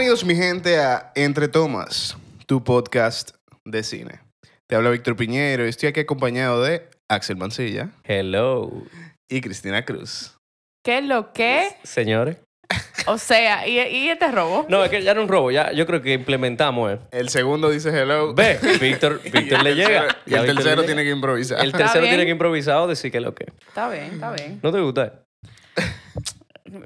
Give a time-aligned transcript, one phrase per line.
[0.00, 2.16] Bienvenidos, mi gente, a Entre Tomas,
[2.46, 3.32] tu podcast
[3.66, 4.20] de cine.
[4.66, 8.72] Te habla Víctor Piñero y estoy aquí acompañado de Axel Mancilla Hello.
[9.28, 10.38] y Cristina Cruz.
[10.82, 11.68] ¿Qué es lo que?
[11.82, 12.38] Señores.
[13.08, 14.64] O sea, ¿y, y este robo?
[14.70, 15.50] No, es que ya era un robo.
[15.50, 16.92] Ya, yo creo que implementamos.
[16.92, 16.98] eh.
[17.10, 18.32] El segundo dice hello.
[18.32, 20.16] Ve, Víctor, Víctor le llega.
[20.24, 20.86] Y el tercero llega.
[20.86, 21.62] tiene que improvisar.
[21.62, 23.52] El tercero tiene que improvisar o decir que es lo que.
[23.68, 24.60] Está bien, está bien.
[24.62, 25.24] ¿No te gusta?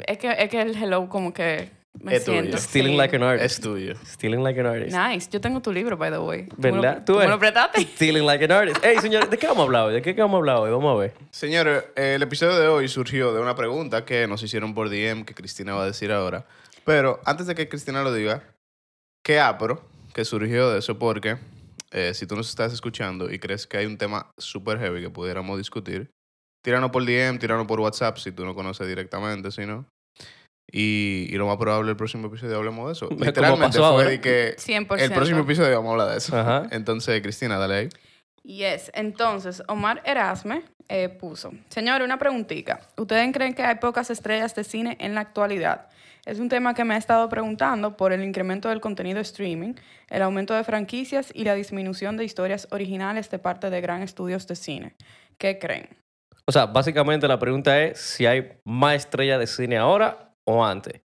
[0.08, 2.40] Es que, es que el hello como que me Es tuyo.
[2.40, 2.58] siento.
[2.58, 2.98] Stealing sí.
[2.98, 3.44] like an artist.
[3.44, 3.94] Es tuyo.
[4.04, 4.96] Stealing like an artist.
[4.96, 5.28] Nice.
[5.30, 6.46] Yo tengo tu libro, by the way.
[6.48, 7.04] ¿Tú me lo- ¿Verdad?
[7.04, 7.28] ¿Tú, me ves?
[7.30, 7.80] lo prestaste?
[7.96, 8.78] Stealing like an artist.
[8.82, 9.94] Hey, señores, ¿de qué vamos a hablar hoy?
[9.94, 10.70] ¿De qué vamos a hablar hoy?
[10.70, 11.14] Vamos a ver.
[11.30, 15.34] Señores, el episodio de hoy surgió de una pregunta que nos hicieron por DM que
[15.34, 16.44] Cristina va a decir ahora.
[16.84, 18.42] Pero antes de que Cristina lo diga,
[19.24, 21.38] qué apro que surgió de eso porque
[21.92, 25.10] eh, si tú nos estás escuchando y crees que hay un tema súper heavy que
[25.10, 26.10] pudiéramos discutir,
[26.62, 29.86] tíranos por DM, tíranos por WhatsApp si tú no conoces directamente, si no.
[30.70, 33.08] Y, y lo más probable el próximo episodio hablemos de eso.
[33.18, 34.08] Literalmente fue ahora.
[34.08, 35.00] de que 100%.
[35.00, 36.36] el próximo episodio vamos a hablar de eso.
[36.36, 36.66] Ajá.
[36.70, 37.88] Entonces, Cristina, dale ahí.
[38.42, 38.90] Yes.
[38.94, 41.52] Entonces, Omar Erasme eh, puso.
[41.68, 42.80] Señor, una preguntita.
[42.96, 45.88] ¿Ustedes creen que hay pocas estrellas de cine en la actualidad?
[46.26, 49.74] Es un tema que me he estado preguntando por el incremento del contenido streaming,
[50.08, 54.46] el aumento de franquicias y la disminución de historias originales de parte de gran estudios
[54.46, 54.94] de cine.
[55.36, 55.88] ¿Qué creen?
[56.46, 61.00] O sea, básicamente la pregunta es si hay más estrellas de cine ahora o antes.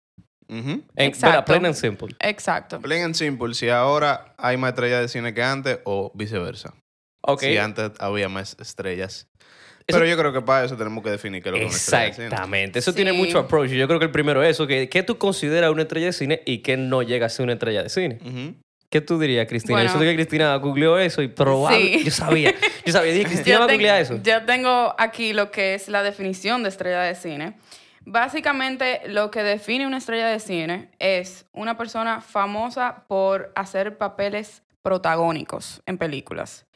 [0.48, 1.44] En, Exacto.
[1.46, 2.14] Plain and simple.
[2.20, 2.80] Exacto.
[2.80, 6.74] Plain and simple, si ahora hay más estrellas de cine que antes o viceversa.
[7.22, 7.40] Ok.
[7.40, 9.26] Si antes había más estrellas.
[9.86, 11.70] Eso- Pero yo creo que para eso tenemos que definir qué es lo que es
[11.70, 12.26] una estrella de cine.
[12.26, 12.78] Exactamente.
[12.78, 12.96] Eso Sí.
[12.96, 13.70] tiene mucho approach.
[13.70, 16.42] Yo creo que el primero es eso, que ¿qué tú consideras una estrella de cine
[16.46, 18.18] y qué no llega a ser una estrella de cine?
[18.90, 19.76] ¿Qué tú dirías, Cristina?
[19.78, 19.90] Bueno.
[19.90, 21.98] Eso de que Cristina googleó eso y probable.
[21.98, 22.04] Sí.
[22.04, 22.54] Yo sabía.
[22.86, 23.12] Yo sabía.
[23.12, 24.20] Dije, Cristina va a ten- googlear eso.
[24.22, 27.54] yo tengo aquí lo que es la definición de estrella de cine.
[28.06, 34.62] Básicamente, lo que define una estrella de cine es una persona famosa por hacer papeles
[34.82, 36.66] protagónicos en películas.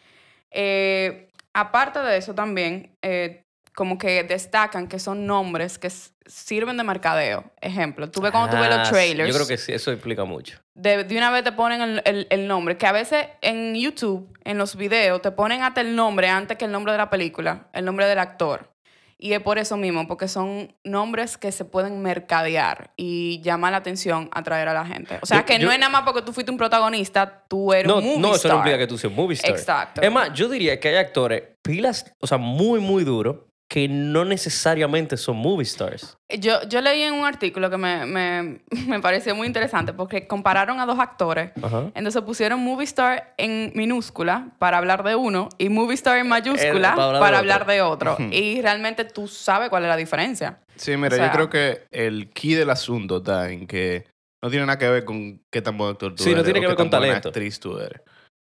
[0.50, 3.44] Eh, aparte de eso, también, eh,
[3.74, 7.44] como que destacan que son nombres que sirven de mercadeo.
[7.60, 8.94] Ejemplo, tú ves cuando tú ves Ah, los sí.
[8.94, 10.58] trailers Yo creo que sí, eso explica mucho.
[10.74, 14.36] de, de una vez te ponen el, el- el nombre, que a veces en YouTube,
[14.44, 17.68] en los videos, te ponen hasta el nombre antes que el nombre de la película,
[17.72, 18.72] el nombre del actor.
[19.20, 23.78] Y es por eso mismo, porque son nombres que se pueden mercadear y llamar la
[23.78, 25.18] atención, atraer a la gente.
[25.20, 27.72] O sea, Yo- que yo- no es nada más porque tú fuiste un protagonista, tú
[27.72, 29.50] eres No, un movie no, eso no implica que tú seas un movie star.
[29.50, 30.02] Exacto.
[30.02, 33.38] Es más, yo diría que hay actores pilas, o sea, muy, muy duros,
[33.70, 36.16] que no necesariamente son movie stars.
[36.38, 40.80] Yo, yo leí en un artículo que me, me, me pareció muy interesante porque compararon
[40.80, 41.50] a dos actores.
[41.62, 41.90] Ajá.
[41.94, 46.92] Entonces pusieron movie star en minúscula para hablar de uno y movie star en mayúscula
[46.92, 47.72] Eh, para hablar para de hablar otro.
[47.74, 48.16] de otro.
[48.32, 50.60] Y realmente tú sabes cuál es la diferencia.
[50.76, 54.06] Sí, mira, O sea- yo creo que el key del asunto está en que
[54.42, 56.44] no tiene nada que ver con qué tan buen actor tú Sí, no eres.
[56.44, 57.28] tiene que ver con talento.
[57.28, 58.00] actriz tú eres.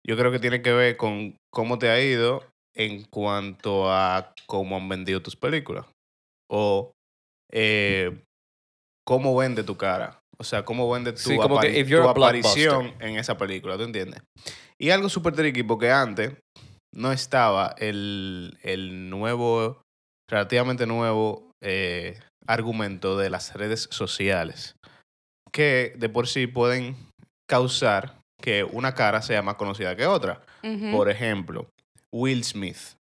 [0.07, 2.41] Yo creo que tiene que ver con cómo te ha ido
[2.75, 5.85] en cuanto a cómo han vendido tus películas.
[6.49, 6.91] O
[7.51, 8.23] eh,
[9.05, 10.19] cómo vende tu cara.
[10.37, 14.21] O sea, cómo vende tu, Sí, como que aparición en esa película, ¿tú entiendes?
[14.79, 16.33] Y algo súper tricky porque antes
[16.93, 19.81] no estaba el, el nuevo,
[20.29, 24.75] relativamente nuevo eh, argumento de las redes sociales
[25.51, 26.95] que de por sí pueden
[27.49, 30.41] causar que una cara sea más conocida que otra.
[30.91, 31.69] Por ejemplo,
[32.13, 32.95] Will Smith.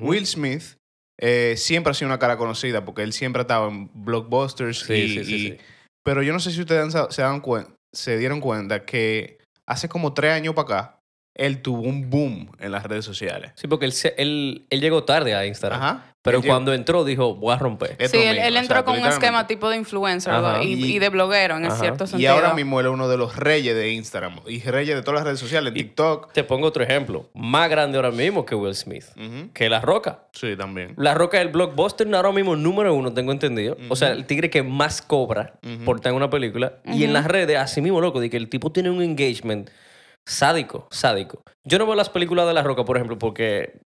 [0.00, 0.76] Will Smith
[1.20, 4.92] eh, siempre ha sido una cara conocida porque él siempre ha estado en blockbusters Sí,
[4.94, 5.58] y, sí, sí, y-
[6.04, 10.14] pero yo no sé si ustedes se, dan cuen- se dieron cuenta que hace como
[10.14, 10.98] tres años para acá
[11.36, 13.52] él tuvo un boom en las redes sociales.
[13.56, 15.80] Sí, porque él, se- él, él llegó tarde a Instagram.
[15.82, 16.11] Ajá.
[16.24, 17.96] Pero Él llegó- cuando entró dijo, voy a romper.
[17.98, 21.56] Esto Sí, él, entró con un esquema tipo de influencer y, Y- y de bloguero
[21.56, 22.32] en cierto Y sentido.
[22.34, 25.24] ahora mismo él es uno de los reyes de Instagram y reyes de todas las
[25.24, 26.32] redes sociales, Y- TikTok.
[26.32, 27.28] Te pongo otro ejemplo.
[27.34, 29.04] Más grande ahora mismo que Will Smith.
[29.52, 30.20] Que La Roca.
[30.32, 30.94] Sí, también.
[30.96, 33.76] La Roca es el blockbuster ahora mismo número uno, tengo entendido.
[33.88, 35.54] O sea, el tigre que más cobra
[35.84, 36.74] por estar en una película.
[36.84, 39.70] Y en las redes, así mismo, loco, de que el tipo tiene un engagement
[40.24, 41.42] sádico, sádico.
[41.64, 43.80] Yo no veo las películas de La Roca, por ejemplo, porque...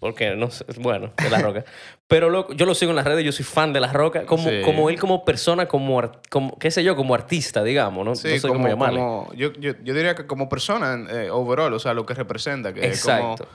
[0.00, 1.64] Porque no sé, bueno, de La Roca.
[2.08, 4.26] Pero loco, yo lo sigo en las redes, yo soy fan de La Roca.
[4.26, 4.60] Como, Sí.
[4.62, 8.14] como él como persona, como, como, qué sé yo, como artista, digamos, ¿no?
[8.14, 8.98] Sí, no sé como, cómo llamarle.
[8.98, 12.74] como- yo, yo, yo diría que como persona, eh, overall, o sea, lo que representa,
[12.74, 13.44] que Exacto.
[13.44, 13.48] es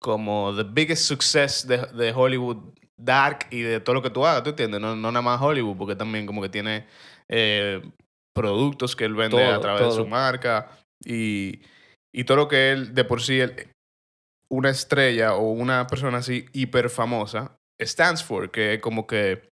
[0.00, 2.56] como, como the biggest success de, de Hollywood
[2.98, 4.80] Dark y de todo lo que tú hagas, ¿tú entiendes?
[4.80, 6.86] No, no nada más Hollywood, porque también como que tiene
[7.28, 7.80] eh,
[8.34, 10.68] productos que él vende Todo, a través de su marca
[11.04, 11.60] y,
[12.12, 13.68] y todo lo que él, de por sí, él-
[14.52, 19.48] una estrella o una persona así hiper famosa stands for, que es como que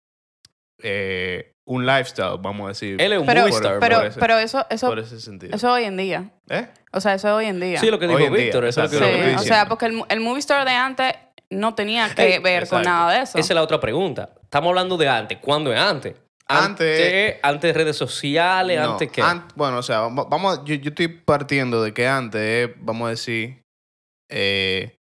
[0.82, 3.00] eh, un lifestyle, vamos a decir.
[3.00, 3.79] Él es un Pero, movie star.
[3.81, 5.55] pero, por ese- pero eso, eso, por ese sentido.
[5.55, 6.31] eso es hoy en día.
[6.49, 6.69] ¿Eh?
[6.93, 7.79] O sea, eso es hoy en día.
[7.81, 9.87] Sí, lo que dijo Víctor, eso es lo que lo que Sí, o sea, porque
[9.87, 11.12] el, el movie star de antes
[11.50, 13.38] no tenía que Ey, ver con nada de eso.
[13.38, 14.31] Esa es la otra pregunta.
[14.43, 15.38] Estamos hablando de antes.
[15.38, 16.14] ¿Cuándo es antes?
[16.49, 19.23] Antes- Antes, redes sociales, No, antes qué.
[19.23, 23.11] ant- bueno, o sea, vamos, yo, yo estoy partiendo de que antes, eh, vamos a
[23.11, 23.62] decir,
[24.31, 24.97] eh,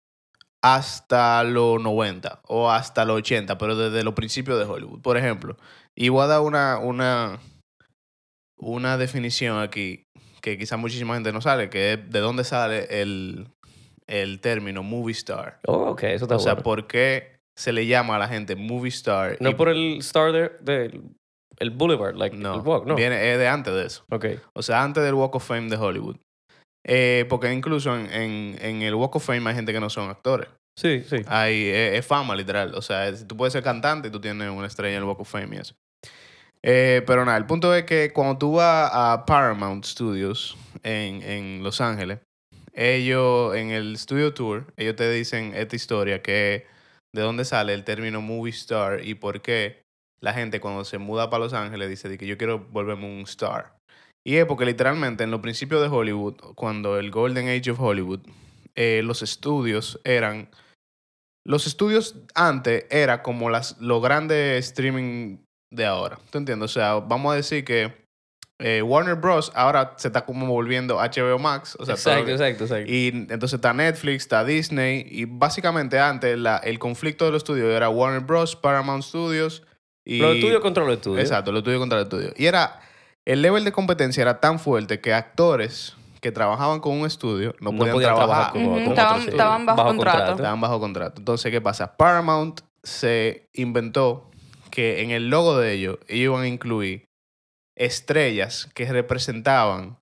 [0.62, 5.00] hasta los 90 o hasta los 80, pero desde los principios de Hollywood.
[5.00, 5.56] Por ejemplo,
[5.94, 7.38] y voy a dar una, una,
[8.58, 10.04] una definición aquí
[10.40, 13.48] que quizá muchísima gente no sabe, que es de dónde sale el,
[14.06, 15.58] el término movie star.
[15.66, 16.62] Oh, ok, eso está O sea, bueno.
[16.64, 19.36] ¿por qué se le llama a la gente movie star?
[19.40, 21.02] No y- por el star de, del
[21.58, 22.94] el Boulevard, like no, el walk, no.
[22.96, 24.04] viene es de antes de eso.
[24.10, 24.26] Ok.
[24.52, 26.16] O sea, antes del Walk of Fame de Hollywood.
[26.88, 30.08] Eh, porque incluso en, en, en el Walk of Fame hay gente que no son
[30.08, 30.48] actores.
[30.78, 31.16] Sí, sí.
[31.26, 32.74] Hay, es, es fama, literal.
[32.74, 35.20] O sea, es- tú puedes ser cantante y tú tienes una estrella en el Walk
[35.20, 35.74] of Fame y eso.
[36.62, 41.62] Eh, pero nada, el punto es que cuando tú vas a Paramount Studios en, en
[41.62, 42.20] Los Ángeles,
[42.72, 46.66] ellos en el Studio Tour, ellos te dicen esta historia que
[47.14, 49.82] de dónde sale el término movie star y por qué
[50.20, 53.20] la gente cuando se muda para Los Ángeles dice de que yo quiero volverme un
[53.22, 53.75] star.
[54.26, 58.20] Y es porque literalmente en los principios de Hollywood, cuando el Golden Age of Hollywood,
[58.74, 60.48] eh, los estudios eran...
[61.46, 65.36] Los estudios antes era como las, los grandes streaming
[65.72, 66.18] de ahora.
[66.30, 66.70] ¿Tú entiendes?
[66.70, 67.92] O sea, vamos a decir que
[68.60, 69.52] eh, Warner Bros.
[69.54, 71.76] ahora se está como volviendo HBO Max.
[71.78, 72.90] O sea, exacto, que- exacto, exacto.
[72.90, 75.06] y entonces está Netflix, está Disney.
[75.08, 79.62] Y básicamente antes la- el conflicto de los estudios era Warner Bros., Paramount Studios.
[80.04, 81.22] Y, Los estudios contra los estudios.
[81.22, 82.32] Exacto, los estudios contra el estudio.
[82.36, 82.80] Y era.
[83.26, 87.72] El level de competencia era tan fuerte que actores que trabajaban con un estudio no,
[87.72, 89.34] No podían, podían trabajar, trabajar con otro- con estaban- otro estudio.
[89.36, 90.32] estaban bajo contrato.
[90.32, 91.14] Estaban bajo contrato.
[91.20, 91.96] Entonces, ¿qué pasa?
[91.96, 94.30] Paramount se inventó
[94.70, 97.04] que en el logo de ellos, ellos iban a incluir
[97.74, 99.98] estrellas que representaban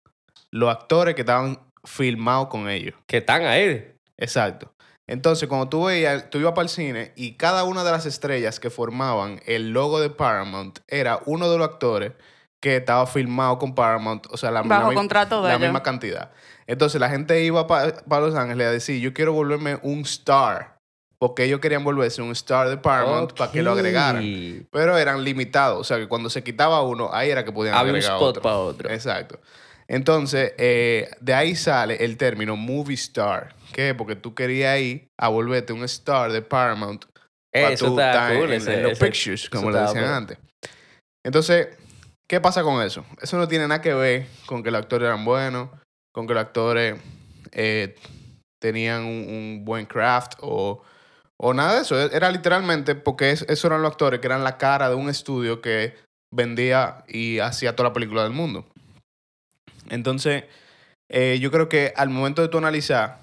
[0.51, 2.95] los actores que estaban filmados con ellos.
[3.07, 3.93] Que están ahí.
[4.17, 4.73] Exacto.
[5.07, 8.59] Entonces, cuando tú veías, tú ibas para el cine y cada una de las estrellas
[8.61, 12.13] que formaban el logo de Paramount era uno de los actores
[12.65, 16.31] que estaba filmado con Paramount, o sea, la, Bajo la contrato de la misma cantidad.
[16.67, 20.79] Entonces, la gente iba para Los Ángeles a decir, yo quiero volverme un star,
[21.19, 24.25] porque ellos querían volverse un star de Paramount para que lo agregaran.
[24.71, 27.93] Pero eran limitados, o sea, que cuando se quitaba uno, ahí era que podían Había
[27.93, 28.43] un agregar spot otro.
[28.43, 28.89] para otro.
[28.91, 29.39] Exacto.
[29.87, 33.55] Entonces, eh, de ahí sale el término movie star.
[33.75, 33.95] ¿Qué?
[33.95, 37.05] Porque tú querías ir a volverte un star de Paramount.
[37.53, 38.51] pa' Eso tú está estar cool.
[38.53, 40.39] en, ese- en los ese- pictures, como le decían antes.
[41.23, 41.69] Entonces,
[42.29, 43.05] ¿qué pasa con eso?
[43.21, 45.71] Eso no tiene nada que ver con que los actores eran buenos,
[46.13, 47.01] con que los actores
[47.53, 47.95] eh,
[48.61, 50.83] tenían un, buen craft o,
[51.37, 52.01] o nada de eso.
[52.01, 55.61] Era literalmente porque es- esos eran los actores que eran la cara de un estudio
[55.61, 55.95] que
[56.33, 58.67] vendía y hacía toda la película del mundo.
[59.91, 60.45] Entonces,
[61.11, 63.21] eh, yo creo que al momento de tú analizar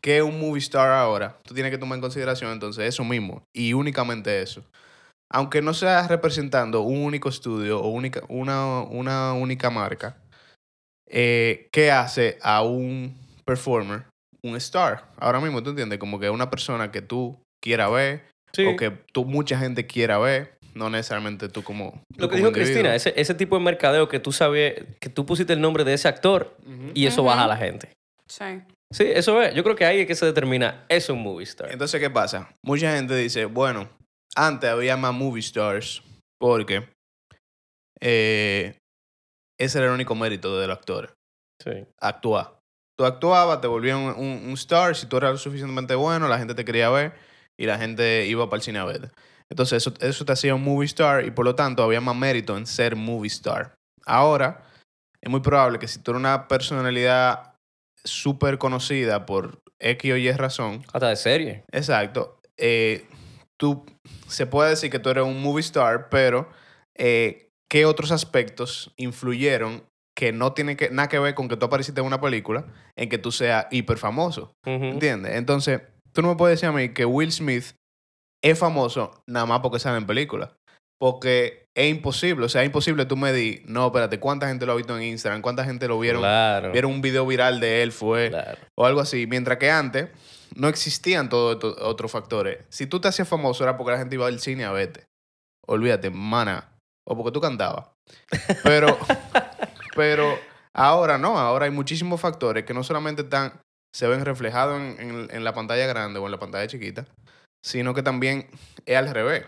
[0.00, 3.42] qué es un movie star ahora, tú tienes que tomar en consideración entonces eso mismo
[3.54, 4.62] y únicamente eso.
[5.32, 10.16] Aunque no seas representando un único estudio o única, una, una única marca,
[11.08, 14.04] eh, ¿qué hace a un performer
[14.44, 15.04] un star?
[15.18, 15.98] Ahora mismo, ¿tú entiendes?
[15.98, 18.66] Como que una persona que tú quieras ver Sí.
[18.66, 22.02] o que tú, mucha gente quiera ver, no necesariamente tú como...
[22.14, 25.08] tú Lo que como dijo Cristina, ese, ese tipo de mercadeo que tú sabes, que
[25.08, 26.54] tú pusiste el nombre de ese actor
[26.92, 27.88] y eso baja a la gente.
[28.28, 28.60] Sí.
[28.92, 29.54] Sí, eso es.
[29.54, 31.72] Yo creo que ahí es que se determina, es un movie star.
[31.72, 32.50] Entonces, ¿qué pasa?
[32.62, 33.88] Mucha gente dice, bueno,
[34.36, 36.02] antes había más movie stars
[36.40, 36.88] porque
[38.00, 38.76] eh,
[39.58, 41.12] ese era el único mérito de los actores,
[41.62, 41.86] Sí.
[42.00, 42.58] actuar.
[42.98, 46.38] Tú actuabas, te volvías un, un- un star, si tú eras lo suficientemente bueno, la
[46.38, 47.14] gente te quería ver
[47.58, 49.10] y la gente iba para el cine a verte.
[49.50, 52.56] Entonces, eso, eso te hacía un movie star y por lo tanto había más mérito
[52.56, 53.74] en ser movie star.
[54.06, 54.64] Ahora,
[55.22, 57.54] es muy probable que si tú eres una personalidad
[58.04, 61.64] súper conocida por X o Y razón, Hasta de serie.
[61.70, 62.40] Exacto.
[62.56, 63.06] Eh,
[63.62, 63.86] tú,
[64.26, 66.50] se puede decir que tú eres un movie star, pero
[66.98, 69.84] eh, ¿qué otros aspectos influyeron
[70.18, 72.66] que no tienen que, nada que ver con que tú apareciste en una película
[72.96, 74.52] en que tú seas hiper famoso?
[74.66, 74.84] Ujú.
[74.84, 75.36] ¿Entiendes?
[75.36, 75.80] Entonces,
[76.12, 77.76] tú no me puedes decir a mí que Will Smith
[78.42, 80.50] es famoso nada más porque sale en películas.
[80.98, 84.72] Porque es imposible, o sea, es imposible tú me di, no, espérate, ¿cuánta gente lo
[84.72, 85.40] ha visto en Instagram?
[85.40, 86.22] ¿Cuánta gente lo vieron?
[86.22, 86.72] Claro.
[86.72, 88.58] Vieron un video viral de él, fue claro.
[88.76, 89.28] o algo así.
[89.28, 90.08] Mientras que antes
[90.56, 92.58] no existían todos estos otros factores.
[92.68, 95.04] Si tú te hacías famoso era porque la gente iba al cine a verte.
[95.66, 96.68] Olvídate, mana.
[97.08, 97.86] O porque tú cantabas.
[98.62, 98.96] Pero,
[99.96, 100.38] pero
[100.74, 101.38] ahora no.
[101.38, 103.52] Ahora hay muchísimos factores que no solamente están,
[103.94, 107.06] se ven reflejados en, en- en la pantalla grande o en la pantalla chiquita,
[107.64, 108.48] sino que también
[108.86, 109.44] es al revés.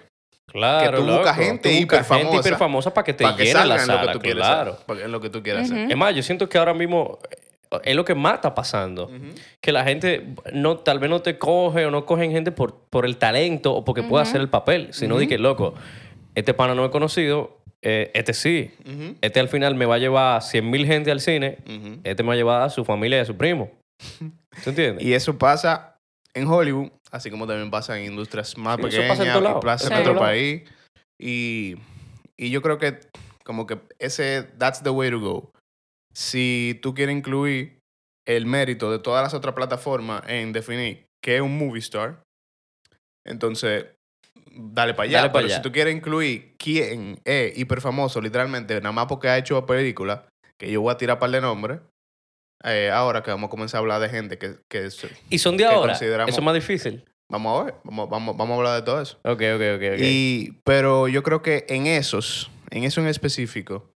[0.46, 3.44] Claro, que tú buscas gente Tú buscas hiperfamosa gente hiperfamosa para que te para que
[3.44, 4.78] llene la lo que tú quieres claro.
[4.86, 5.90] hacer, en lo que tú quieres hacer.
[5.90, 7.18] Es más, yo siento que ahora mismo
[7.82, 9.10] es lo que más está pasando.
[9.60, 13.04] Que la gente no, tal vez no te coge o no cogen gente por, por
[13.06, 15.74] el talento o porque pueda hacer el papel, sino de que, loco,
[16.34, 18.70] este pana no he conocido, eh, este sí.
[19.20, 21.58] Este al final me va a llevar 100 mil gente al cine,
[22.04, 23.70] este me va a llevar a su familia y a su primo.
[24.64, 25.04] ¿Tú entiendes?
[25.04, 25.96] Y eso pasa
[26.32, 29.64] en Hollywood, así como también pasa en industrias más Sí, eso pequeñas, pasa en lados.
[29.64, 30.62] pasa en otro En todos país.
[31.18, 31.76] Y,
[32.36, 32.98] y yo creo que
[33.44, 35.50] como que ese, that's the way to go.
[36.14, 37.80] Si tú quieres incluir
[38.26, 42.22] el mérito de todas las otras plataformas en definir qué es un movie star,
[43.26, 43.86] entonces
[44.50, 45.18] dale para allá.
[45.18, 45.56] Dale pa' Pero allá.
[45.56, 50.20] si tú quieres incluir quién es hiper famoso, literalmente, nada más porque ha hecho películas,
[50.58, 51.80] que yo voy a tirar par de nombres,
[52.62, 55.56] eh, ahora que vamos a comenzar a hablar de gente que, que es- Y son
[55.56, 55.92] de que ahora.
[55.92, 57.04] Eso es más difícil.
[57.30, 59.16] Vamos a ver, vamos, vamos, vamos a hablar de todo eso.
[59.24, 59.82] Ok, ok, ok.
[59.94, 59.98] ok.
[59.98, 63.90] Y, pero yo creo que en esos, en eso en específico,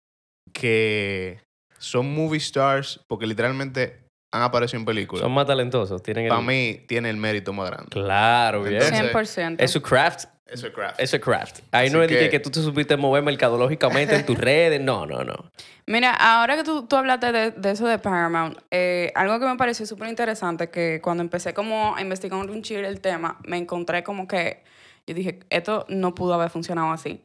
[0.53, 1.41] que
[1.79, 4.01] son movie stars, porque literalmente
[4.33, 6.03] han aparecido en películas, son más talentosos.
[6.03, 6.29] Tienen el...
[6.31, 7.89] para mí tiene el mérito más grande.
[7.91, 8.83] Claro, bien.
[8.83, 9.57] Entonces- 100%.
[9.59, 10.25] Es su craft.
[10.47, 11.01] Es craft.
[11.01, 11.59] Es su craft.
[11.73, 14.39] Ahí Así no es de que, que- que tú te supiste mover mercadológicamente en tus
[14.39, 14.81] redes.
[14.81, 15.51] No, no, no.
[15.89, 19.57] Mira, ahora que tú, tú hablaste de, de eso de Paramount, eh, algo que me
[19.57, 24.05] pareció súper interesante, que cuando empecé como a investigar un chile el tema, me encontré
[24.05, 24.63] como que,
[25.09, 27.25] yo dije, esto no pudo haber funcionado así.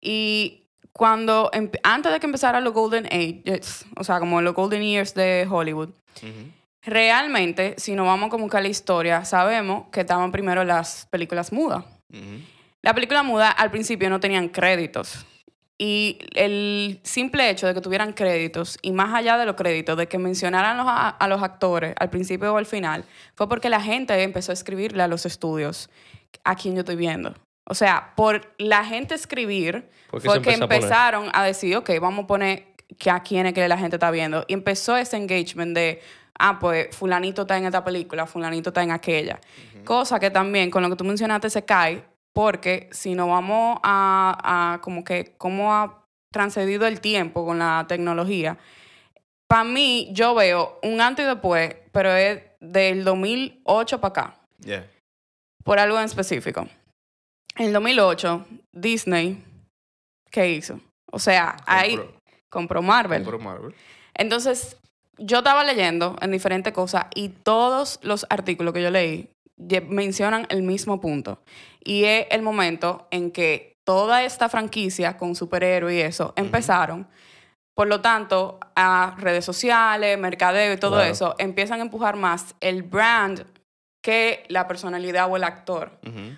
[0.00, 1.50] Y cuando,
[1.82, 5.90] antes de que empezara los Golden Ages, o sea, como los Golden Years de Hollywood,
[6.82, 11.52] realmente, si nos vamos como que a la historia, sabemos que estaban primero las películas
[11.52, 11.84] mudas.
[12.12, 12.40] Ujú.
[12.82, 15.26] La película muda al principio no tenían créditos.
[15.78, 20.08] Y el simple hecho de que tuvieran créditos, y más allá de los créditos, de
[20.08, 23.04] que mencionaran los a, a los actores al principio o al final,
[23.34, 25.88] fue porque la gente empezó a escribirle a los estudios
[26.44, 27.34] a quién yo estoy viendo.
[27.64, 32.24] O sea, por la gente escribir, Porque fue que a empezaron a, decir, ok, vamos
[32.24, 34.44] a poner que a quién es que la gente está viendo.
[34.48, 36.00] Y empezó ese engagement de,
[36.38, 39.40] ah, pues fulanito está en esta película, fulanito está en aquella.
[39.84, 42.02] Cosa que también, con lo que tú mencionaste, se cae,
[42.32, 47.84] porque si nos vamos a, a como que cómo ha transcedido el tiempo con la
[47.88, 48.58] tecnología,
[49.50, 54.86] para mí yo veo un antes y después, pero es del 2008 para acá, Yeah.
[55.64, 56.68] por algo en específico.
[57.60, 59.44] En el 2008, Disney,
[60.30, 60.80] ¿qué hizo?
[61.12, 62.00] O sea, ahí
[62.48, 63.22] Compró- Marvel.
[63.22, 63.74] compró Marvel.
[64.14, 64.78] Entonces,
[65.18, 69.28] yo estaba leyendo en diferentes cosas y todos los artículos que yo leí
[69.88, 71.42] mencionan el mismo punto.
[71.84, 77.08] Y es el momento en que toda esta franquicia con superhéroes y eso empezaron.
[77.76, 82.82] Por lo tanto, a redes sociales, mercadeo y todo eso empiezan a empujar más el
[82.84, 83.44] brand
[84.00, 85.92] que la personalidad o el actor.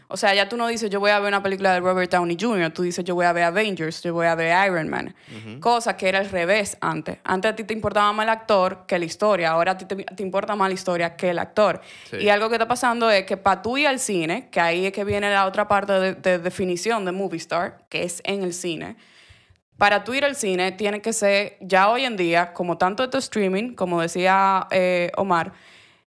[0.09, 2.37] O sea, ya tú no dices, yo voy a ver una película de Robert Downey
[2.38, 5.14] Jr., tú dices, yo voy a ver Avengers, yo voy a ver Iron Man.
[5.61, 7.19] Cosa que era al revés antes.
[7.25, 9.97] Antes a ti te importaba más el actor que la historia, ahora a ti te,
[9.97, 11.81] te importa más la historia que el actor.
[12.11, 12.16] Sí.
[12.16, 14.92] Y algo que está pasando es que para tú ir al cine, que ahí es
[14.92, 18.54] que viene la otra parte de, de definición de movie star, que es en el
[18.54, 18.97] cine,
[19.78, 23.19] para tú ir al cine tiene que ser, ya hoy en día, como tanto esto
[23.19, 25.52] streaming, como decía eh, Omar,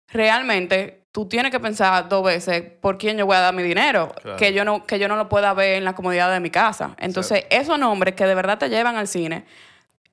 [0.07, 4.13] realmente tú tienes que pensar dos veces por quién yo voy a dar mi dinero,
[4.21, 4.37] Claro.
[4.37, 6.93] que, yo no, que yo no lo pueda ver en la comodidad de mi casa.
[6.99, 9.43] Entonces, esos nombres que de verdad te llevan al cine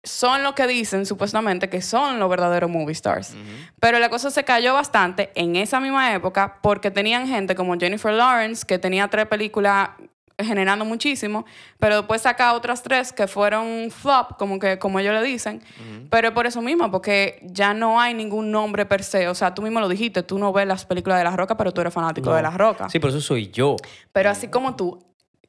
[0.02, 3.36] son los que dicen supuestamente que son los verdaderos movie stars.
[3.80, 8.14] Pero la cosa se cayó bastante en esa misma época porque tenían gente como Jennifer
[8.14, 9.90] Lawrence, que tenía tres películas
[10.38, 11.44] generando muchísimo,
[11.78, 15.62] pero después saca otras tres que fueron flop, como que como ellos le dicen.
[16.10, 19.28] Pero es por eso mismo, porque ya no hay ningún nombre per se.
[19.28, 21.72] O sea, tú mismo lo dijiste, tú no ves las películas de La Roca, pero
[21.72, 22.36] tú eres fanático No.
[22.36, 22.88] de La Roca.
[22.88, 23.76] Sí, pero eso soy yo.
[24.12, 24.98] Pero así como tú,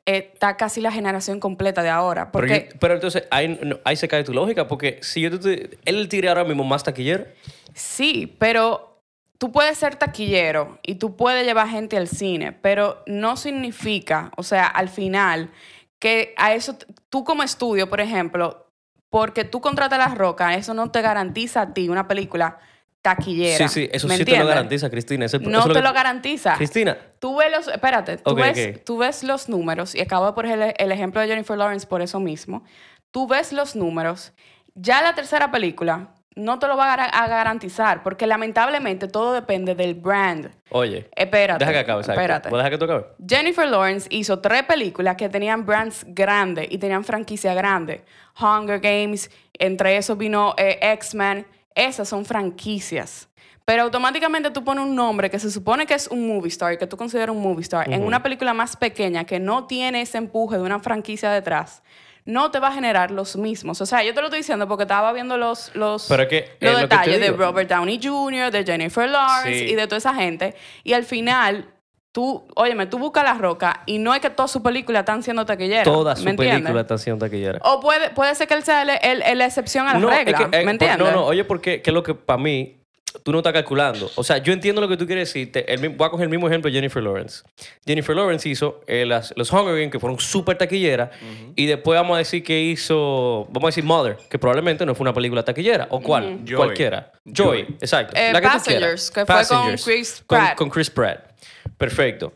[0.05, 2.31] está casi la generación completa de ahora.
[2.31, 5.39] Pero, Porque yo- pero entonces ahí, no- ahí se cae tu lógica, porque si yo
[5.39, 7.25] te, él tigre ahora mismo más taquillero.
[7.73, 8.94] Sí, pero
[9.37, 14.43] tú puedes ser taquillero y tú puedes llevar gente al cine, pero no significa, o
[14.43, 15.51] sea, al final,
[15.99, 16.77] que a eso,
[17.09, 18.71] tú como estudio, por ejemplo,
[19.09, 22.57] porque tú contratas La Roca, eso no te garantiza a ti una película
[23.01, 23.67] taquillera.
[23.67, 25.25] Sí, sí, eso ¿me sí te lo garantiza, Cristina.
[25.25, 26.55] Ese- No eso te que- lo garantiza.
[26.55, 30.73] Cristina, Tú ves los, espérate, tú, ves, tú ves los números, y acabo de poner
[30.77, 32.63] el ejemplo de Jennifer Lawrence por eso mismo.
[33.11, 34.33] Tú ves los números,
[34.73, 39.33] ya la tercera película no te lo va a, gar- a garantizar, porque lamentablemente todo
[39.33, 40.51] depende del brand.
[40.69, 41.59] oye, Espérate.
[41.63, 42.01] deja que acabe.
[42.01, 42.49] Espérate.
[42.49, 43.05] ¿Puedo dejar que tú acabe?
[43.27, 48.03] Jennifer Lawrence hizo tres películas que tenían brands grandes y tenían franquicia grande.
[48.39, 53.29] Hunger Games, entre esos vino eh, X-Men, esas son franquicias.
[53.65, 56.85] Pero automáticamente tú pones un nombre que se supone que es un movie star, que
[56.85, 60.57] tú consideras un movie star, en una película más pequeña que no tiene ese empuje
[60.57, 61.81] de una franquicia detrás,
[62.25, 63.79] no te va a generar los mismos.
[63.81, 66.73] O sea, yo te lo estoy diciendo porque estaba viendo los, los, Pero que, los
[66.75, 67.31] que detalles de.
[67.31, 69.71] Robert Downey Jr., de Jennifer Lawrence Sí.
[69.71, 70.55] y de toda esa gente.
[70.83, 71.69] Y al final,
[72.11, 75.45] tú, óyeme, tú buscas La Roca y no es que todas sus películas están siendo
[75.45, 75.83] taquilleras.
[75.83, 76.61] Toda su ¿me entiendes?
[76.61, 77.59] película está siendo taquillera.
[77.63, 80.49] O puede, puede ser que él sea la excepción a la no, es regla.
[80.49, 80.97] que, eh, ¿Me entiendes?
[80.97, 82.81] No, no, oye, porque qué es lo que para mí
[83.23, 84.09] tú no estás calculando.
[84.15, 85.51] O sea, yo entiendo lo que tú quieres decir.
[85.51, 87.43] Te- el voy a coger el mismo ejemplo de Jennifer Lawrence.
[87.85, 91.09] Jennifer Lawrence hizo eh, las, los Hunger Games, que fueron súper taquilleras,
[91.55, 95.03] y después vamos a decir que hizo, vamos a decir Mother, que probablemente no fue
[95.03, 95.87] una película taquillera.
[95.89, 96.39] ¿O cuál?
[96.45, 96.55] Joy.
[96.57, 97.11] Cualquiera.
[97.25, 97.75] Joy, Joy.
[97.81, 98.13] exacto.
[98.15, 100.57] Eh, la que Passengers, que fue con Chris Pratt.
[100.57, 101.31] Con, Chris Pratt.
[101.77, 102.33] Perfecto.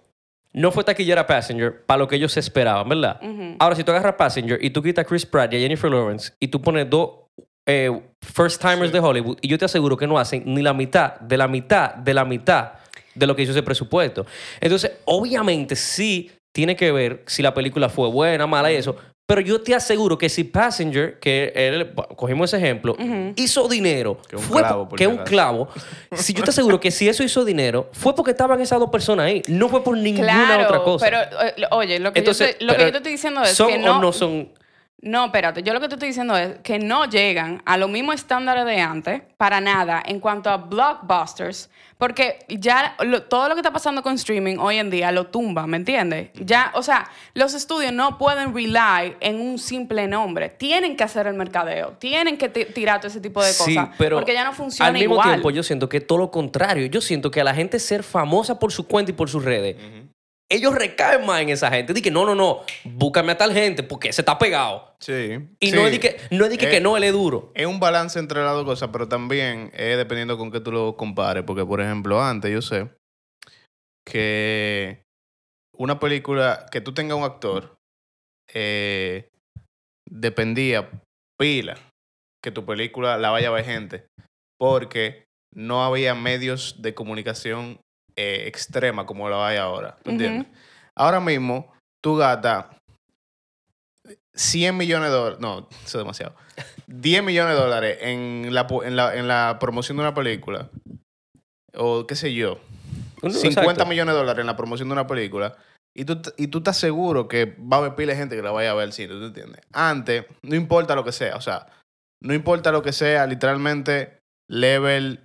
[0.51, 3.19] No fue taquillera Passenger para lo que ellos esperaban, ¿verdad?
[3.59, 6.33] Ahora, si tú agarras Passenger y tú quitas a Chris Pratt y a Jennifer Lawrence
[6.39, 7.11] y tú pones dos
[7.71, 11.19] eh, first timers de Hollywood, y yo te aseguro que no hacen ni la mitad
[11.19, 12.71] de la mitad de la mitad
[13.15, 14.25] de lo que hizo ese presupuesto.
[14.59, 18.95] Entonces, obviamente, sí tiene que ver si la película fue buena, mala y eso.
[19.27, 22.95] Pero yo te aseguro que si Passenger, que él, cogimos ese ejemplo,
[23.35, 25.67] hizo dinero, Que un fue clavo, po- por que un clavo,
[26.13, 29.27] si yo te aseguro que si eso hizo dinero, fue porque estaban esas dos personas
[29.27, 31.05] ahí, no fue por ninguna Claro, otra cosa.
[31.05, 33.51] pero eh, oye, lo que, Entonces, yo, te, lo que yo te estoy diciendo es
[33.51, 34.49] ¿son que o no, no son
[35.01, 35.63] No, espérate.
[35.63, 38.81] Yo lo que te estoy diciendo es que no llegan a los mismos estándares de
[38.81, 44.03] antes para nada en cuanto a blockbusters, porque ya lo- todo lo que está pasando
[44.03, 46.31] con streaming hoy en día lo tumba, ¿me entiendes?
[46.33, 50.49] Ya, o sea, los estudios no pueden rely en un simple nombre.
[50.49, 53.89] Tienen que hacer el mercadeo, tienen que ti- tirar todo ese tipo de Sí, cosas,
[53.97, 55.29] pero porque ya no funciona al mismo igual.
[55.29, 56.85] tiempo yo siento que todo lo contrario.
[56.87, 59.77] Yo siento que a la gente ser famosa por su cuenta y por sus redes,
[60.51, 61.93] ellos recaen más en esa gente.
[61.93, 64.95] Dicen, no, no, no, búscame a tal gente porque ese está pegado.
[64.99, 65.37] Sí.
[65.59, 65.75] Y Sí.
[65.75, 67.51] no es de que, no, es de que, Eh, que no, él es duro.
[67.53, 70.97] Es un balance entre las dos cosas, pero también es dependiendo con qué tú lo
[70.97, 71.43] compares.
[71.43, 72.89] Porque, por ejemplo, antes yo sé
[74.05, 75.03] que
[75.75, 77.77] una película, que tú tengas un actor,
[78.53, 79.29] eh,
[80.09, 80.89] dependía
[81.37, 81.77] pila
[82.43, 84.07] que tu película la vaya a ver gente.
[84.59, 87.79] Porque no había medios de comunicación
[88.15, 89.95] eh, extrema como la hay ahora.
[90.03, 90.11] ¿tú Ujú.
[90.11, 90.47] entiendes?
[90.95, 91.71] Ahora mismo,
[92.03, 92.65] tú gastas
[94.33, 95.39] 100 millones de dólares.
[95.39, 96.35] No, eso es demasiado.
[96.87, 100.69] 10 millones de dólares en la, en la, en la promoción de una película.
[101.75, 102.59] O qué sé yo.
[103.21, 103.85] No, 50 exacto.
[103.85, 105.57] millones de dólares en la promoción de una película.
[105.95, 108.51] Y tú, y tú estás seguro que va a haber pila de gente que la
[108.51, 109.61] vaya a ver al cine, ¿tú entiendes?
[109.73, 111.67] Antes, no importa lo que sea, o sea,
[112.21, 115.19] no importa lo que sea, literalmente, level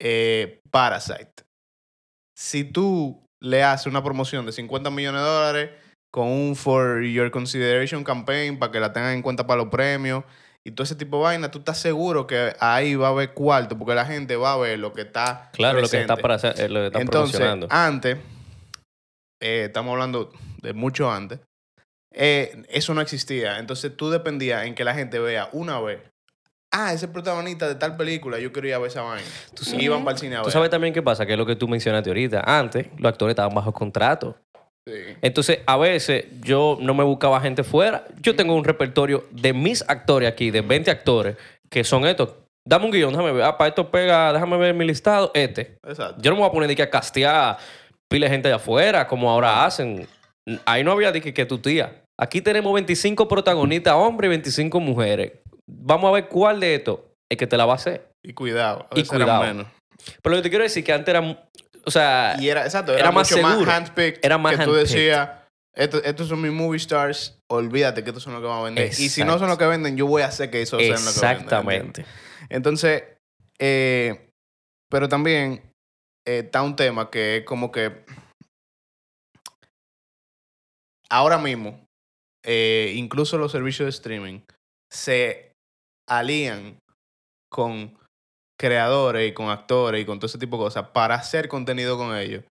[0.00, 1.44] eh, Parasite.
[2.42, 5.70] Si tú le haces una promoción de 50 millones de dólares
[6.10, 10.24] con un For Your Consideration campaign para que la tengan en cuenta para los premios
[10.64, 13.78] y todo ese tipo de vaina, tú estás seguro que ahí va a haber cuarto
[13.78, 16.60] porque la gente va a ver lo que está Claro, lo que está, para hacer,
[16.60, 17.68] eh, lo que está Entonces, promocionando.
[17.70, 18.18] antes,
[19.40, 21.38] eh, estamos hablando de mucho antes,
[22.12, 23.60] eh, eso no existía.
[23.60, 26.00] Entonces tú dependías en que la gente vea una vez.
[26.74, 29.26] Ah, ese protagonista de tal película, yo quiero ir a ver esa vaina.
[29.74, 30.46] Y iban para el cine a ver.
[30.46, 32.42] Tú sabes también qué pasa, que es lo que tú mencionaste ahorita.
[32.46, 34.36] Antes, los actores estaban bajo contrato.
[34.86, 34.94] Sí.
[35.20, 38.06] Entonces, a veces yo no me buscaba gente fuera.
[38.22, 41.36] Yo tengo un repertorio de mis actores aquí, de 20 actores,
[41.68, 42.30] que son estos.
[42.66, 43.42] Dame un guion, déjame ver.
[43.44, 45.30] Ah, para esto pega, déjame ver mi listado.
[45.34, 45.76] Este.
[45.86, 46.22] Exacto.
[46.22, 47.58] Yo no me voy a poner de que a castear
[48.08, 50.08] pile gente de afuera, como ahora hacen.
[50.64, 52.02] Ahí no había de que, que tu tía.
[52.18, 55.32] Aquí tenemos 25 protagonistas hombres y 25 mujeres.
[55.74, 58.08] Vamos a ver cuál de estos es que te la va a hacer.
[58.24, 58.86] Y cuidado.
[58.90, 59.42] a Y veces eran cuidado.
[59.44, 59.66] menos.
[60.22, 61.48] Pero lo que te quiero decir es que antes era.
[61.84, 63.66] O sea, Y era, exacto, era, era más mucho seguro.
[63.66, 64.20] más handpicked.
[64.24, 65.30] Era más que tú decías,
[65.74, 68.88] "Estos- estos son mis movie stars, olvídate que estos son los que van a vender.
[68.88, 71.14] Y si no son los que venden, yo voy a hacer que esos sean los
[71.14, 71.40] que venden.
[71.42, 72.04] exactamente.
[72.50, 73.02] Entonces,
[73.58, 74.30] eh,
[74.90, 75.72] pero también
[76.26, 78.04] eh, está un tema que es como que
[81.10, 81.84] ahora mismo,
[82.44, 84.40] eh, incluso los servicios de streaming
[84.90, 85.51] se
[86.18, 86.78] alían
[87.50, 87.96] con
[88.58, 92.16] creadores y con actores y con todo ese tipo de cosas para hacer contenido con
[92.16, 92.44] ellos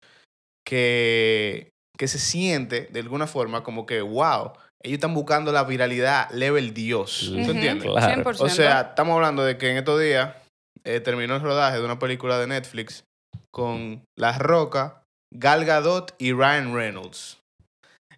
[0.66, 6.30] que, que se siente de alguna forma como que, wow, ellos están buscando la viralidad
[6.32, 7.32] level Dios.
[7.34, 7.52] ¿Tú Ujú.
[7.52, 7.90] entiendes?
[7.90, 8.24] Claro.
[8.24, 8.44] 100%.
[8.44, 10.36] O sea, estamos hablando de que en estos días
[10.84, 13.04] eh, terminó el rodaje de una película de Netflix
[13.52, 17.40] con La Roca, Gal Gadot y Ryan Reynolds.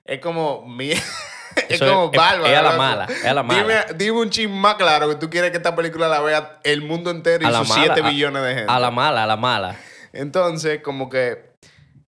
[0.06, 0.92] Es como mi...
[1.70, 2.48] es como es- bárbaro.
[2.48, 3.62] es a la mala, es a la mala.
[3.62, 6.82] Dime, dime un chisme más claro que tú quieres que esta película la vea el
[6.82, 8.72] mundo entero y sus mala, 7 a- billones de gente.
[8.72, 9.78] A la mala, a la mala.
[10.14, 11.52] Entonces, como que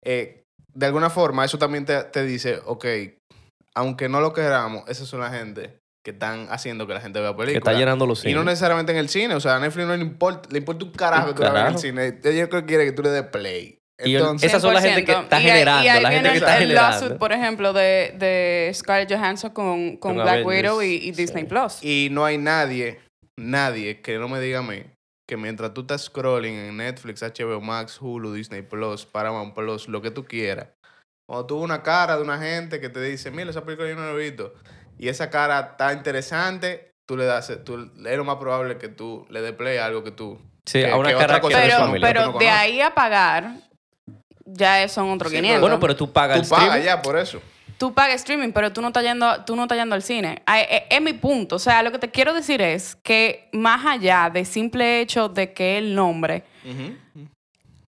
[0.05, 0.43] eh,
[0.75, 2.85] de alguna forma eso también te, te dice, ok,
[3.75, 7.31] aunque no lo queramos, esas son la gente que están haciendo que la gente vea
[7.37, 7.53] películas.
[7.53, 8.45] Que está llenando los Y no cines.
[8.55, 9.35] necesariamente en el cine.
[9.37, 11.69] O sea, a Netflix no le importa, le importa un carajo que tú la veas
[11.69, 12.21] en el cine.
[12.25, 13.79] Ellos creo que quiere que tú le des play.
[14.05, 15.23] Y Entonces, Esas son la gente que 100%.
[15.25, 16.91] está Y ahí- generando, y ahí la gente viene que está el generando.
[17.01, 21.11] lawsuit, por ejemplo, de, de Scarlett Johansson con, con, Con Black Avengers, Widow y, y
[21.13, 21.49] Disney sí.
[21.49, 21.83] Plus.
[21.85, 23.01] Y no hay nadie,
[23.39, 24.83] nadie que no me diga a mí
[25.29, 30.03] que mientras tú estás scrolling en Netflix, HBO Max, Hulu, Disney Plus, Paramount Plus, lo
[30.03, 30.69] que tú quieras,
[31.29, 33.95] cuando tú ves una cara de una gente que te dice, mira, esa película yo
[33.95, 34.53] no la he visto,
[34.99, 39.25] y esa cara está interesante, tú le das, tú, es lo más probable que tú
[39.31, 40.39] le des play a algo que tú...
[40.67, 43.55] Sí, que- a una cara que Pero, pero no de ahí a pagar,
[44.45, 45.61] ya son otros Sí, 500.
[45.61, 46.87] Bueno, pero tú pagas el Tú pagas streaming.
[46.87, 47.41] ya por eso.
[47.79, 50.43] tú pagas streaming, pero tú no estás yendo, tú no estás yendo al cine.
[50.47, 51.57] Ay, eh, Es, mi punto.
[51.57, 55.53] O sea, lo que te quiero decir es que más allá de simple hecho de
[55.53, 56.45] que el nombre,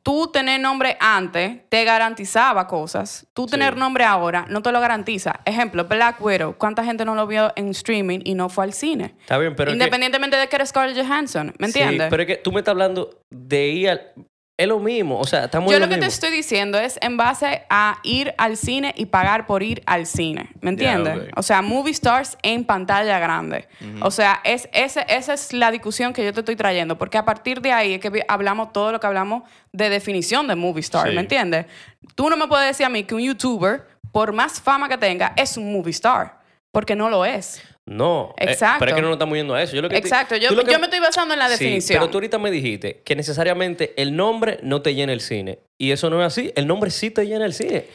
[0.02, 3.26] tú tener nombre antes te garantizaba cosas.
[3.32, 3.78] Tú tener Sí.
[3.80, 5.40] nombre ahora no te lo garantiza.
[5.46, 6.56] Ejemplo, Black Widow.
[6.58, 9.14] ¿Cuánta gente no lo vio en streaming y no fue al cine?
[9.20, 11.54] Está bien, pero que- Independientemente de que eres Scarlett Johansson.
[11.58, 12.06] ¿Me entiendes?
[12.06, 14.12] Sí, pero es que tú me estás hablando de ir al...
[14.56, 16.96] Es lo mismo, o sea, estamos Yo en lo lo que te estoy diciendo es
[17.02, 20.50] en base a ir al cine y pagar por ir al cine.
[20.60, 21.28] ¿Me entiendes?
[21.34, 23.66] O sea, movie stars en pantalla grande.
[24.00, 26.96] O sea, es, ese, esa es la discusión que yo te estoy trayendo.
[26.96, 30.54] Porque a partir de ahí es que hablamos todo lo que hablamos de definición de
[30.54, 31.08] movie star.
[31.08, 31.14] Sí.
[31.16, 31.66] ¿Me entiendes?
[32.14, 35.32] Tú no me puedes decir a mí que un youtuber, por más fama que tenga,
[35.36, 36.38] es un movie star.
[36.70, 37.60] Porque no lo es.
[37.86, 38.78] No, eh, Exacto.
[38.78, 39.76] pero es que no nos estamos yendo a eso.
[39.76, 40.36] Yo lo que Exacto.
[40.36, 41.98] Yo, tú lo que- yo me estoy basando en la Sí, definición.
[42.00, 45.58] pero tú ahorita me dijiste que necesariamente el nombre no te llena el cine.
[45.76, 46.50] Y eso no es así.
[46.56, 47.86] El nombre sí te llena el cine.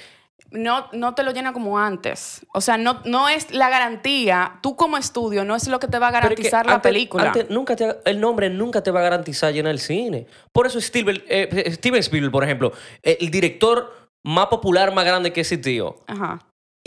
[0.51, 2.43] no, no te lo llena como antes.
[2.55, 4.53] O sea, no, no es la garantía.
[4.63, 6.73] Tú como estudio no es lo que te va a Pero es que garantizar la
[6.75, 7.23] antes- película.
[7.27, 10.25] antes nunca te- el nombre nunca te va a garantizar llenar el cine.
[10.51, 12.71] Por eso Steven, eh, Steven Spielberg, por ejemplo,
[13.03, 15.97] eh, el director más popular, más grande que ese tío.
[16.07, 16.39] Ajá.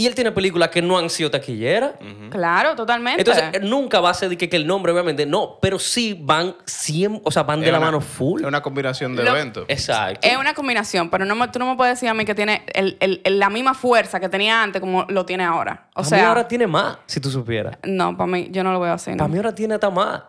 [0.03, 1.93] Y él tiene películas que no han sido taquilleras.
[2.31, 3.21] Claro, totalmente.
[3.21, 5.59] Entonces, eh, nunca va a ser de que, que el nombre, obviamente, no.
[5.63, 8.41] Pero sí van 100, o sea, van de la mano full.
[8.41, 9.65] Es una combinación de Lo- eventos.
[9.69, 10.27] Exacto.
[10.27, 12.65] es una combinación, pero no me- tú no me puedes decir a mí que tiene
[12.75, 15.87] el- el- el- la misma fuerza que tenía antes como lo tiene ahora.
[15.95, 17.77] O Para mí sea, ahora tiene más, si tú supieras.
[17.85, 19.13] no, para mí, yo no lo veo así.
[19.13, 19.19] ¿no?
[19.19, 20.23] Para mí ahora tiene hasta más.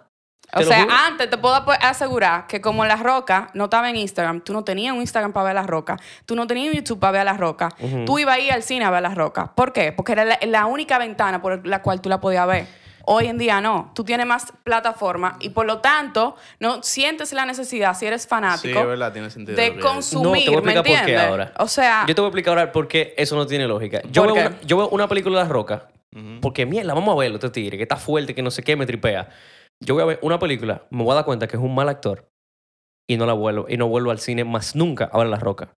[0.56, 0.94] O sea, juro.
[1.08, 4.94] antes te puedo asegurar que como La Roca no estaba en Instagram, tú no tenías
[4.94, 7.70] un Instagram para ver La Roca, tú no tenías un YouTube para ver La Roca,
[8.06, 9.52] tú ibas a ir al cine a ver La Roca.
[9.56, 9.92] ¿Por qué?
[9.92, 12.68] Porque era la, la única ventana por la cual tú la podías ver.
[13.06, 13.92] Hoy en día no.
[13.94, 18.80] Tú tienes más plataforma y por lo tanto no sientes la necesidad, si eres fanático,
[18.80, 19.58] es verdad, tiene sentido.
[19.58, 21.28] de consumir, No, te voy a ¿me explicar por qué entiendes?
[21.30, 21.54] ahora.
[21.58, 24.02] O sea, Yo te voy a explicar ahora por qué eso no tiene lógica.
[24.10, 25.88] Yo, ¿Por veo una, yo veo una película de La Roca,
[26.42, 28.86] porque mierda, vamos a verlo, este tigre, que está fuerte, que no sé qué, me
[28.86, 29.28] tripea.
[29.86, 31.90] Yo voy a ver una película, me voy a dar cuenta que es un mal
[31.90, 32.30] actor
[33.10, 35.74] y no la vuelvo, y no vuelvo al cine más nunca a ver La Roca.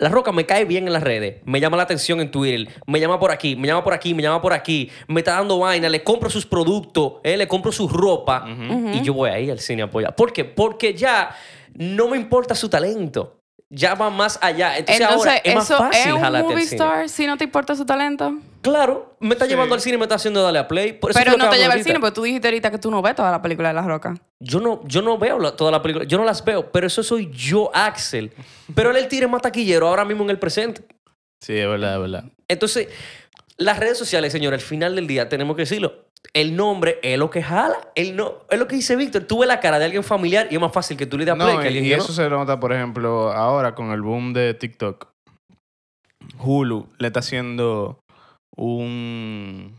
[0.00, 3.00] La Roca me cae bien en las redes, me llama la atención en Twitter, me
[3.00, 5.88] llama por aquí, me llama por aquí, me llama por aquí, me está dando vaina,
[5.88, 8.46] le compro sus productos, eh, le compro su ropa
[8.92, 10.14] y yo voy ahí al cine a apoyar.
[10.14, 10.44] ¿Por qué?
[10.44, 11.34] Porque ya
[11.74, 13.37] no me importa su talento.
[13.70, 14.78] Ya va más allá.
[14.78, 16.76] Entonces, entonces ahora es más eso fácil es un jalarte al movie cine.
[16.84, 18.32] star si no te importa su talento.
[18.62, 19.50] Claro, me está Sí.
[19.50, 20.94] llevando al cine y me está haciendo darle a play.
[20.94, 21.88] Por eso Pero lo no que te lleva al ahorita.
[21.90, 24.14] cine porque tú dijiste ahorita que tú no ves toda la película de La Roca.
[24.40, 27.02] Yo no, yo no veo la- toda la película, yo no las veo, pero eso
[27.02, 28.32] soy yo, Axel.
[28.74, 30.82] Pero él es el tigre más taquillero ahora mismo en el presente.
[31.40, 32.24] Sí, es verdad, es verdad.
[32.48, 32.88] Entonces,
[33.58, 36.07] las redes sociales, señor, al final del día tenemos que decirlo.
[36.34, 37.76] El nombre es lo que jala.
[37.94, 39.24] El no, es lo que dice Víctor.
[39.24, 41.32] Tú ves la cara de alguien familiar y es más fácil que tú le des
[41.34, 42.02] a play No, que y, alguien y que no.
[42.02, 45.08] eso se nota, por ejemplo, ahora con el boom de TikTok.
[46.40, 47.98] Hulu le está haciendo
[48.56, 49.74] un,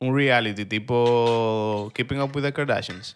[0.00, 3.14] un reality tipo Keeping Up with the Kardashians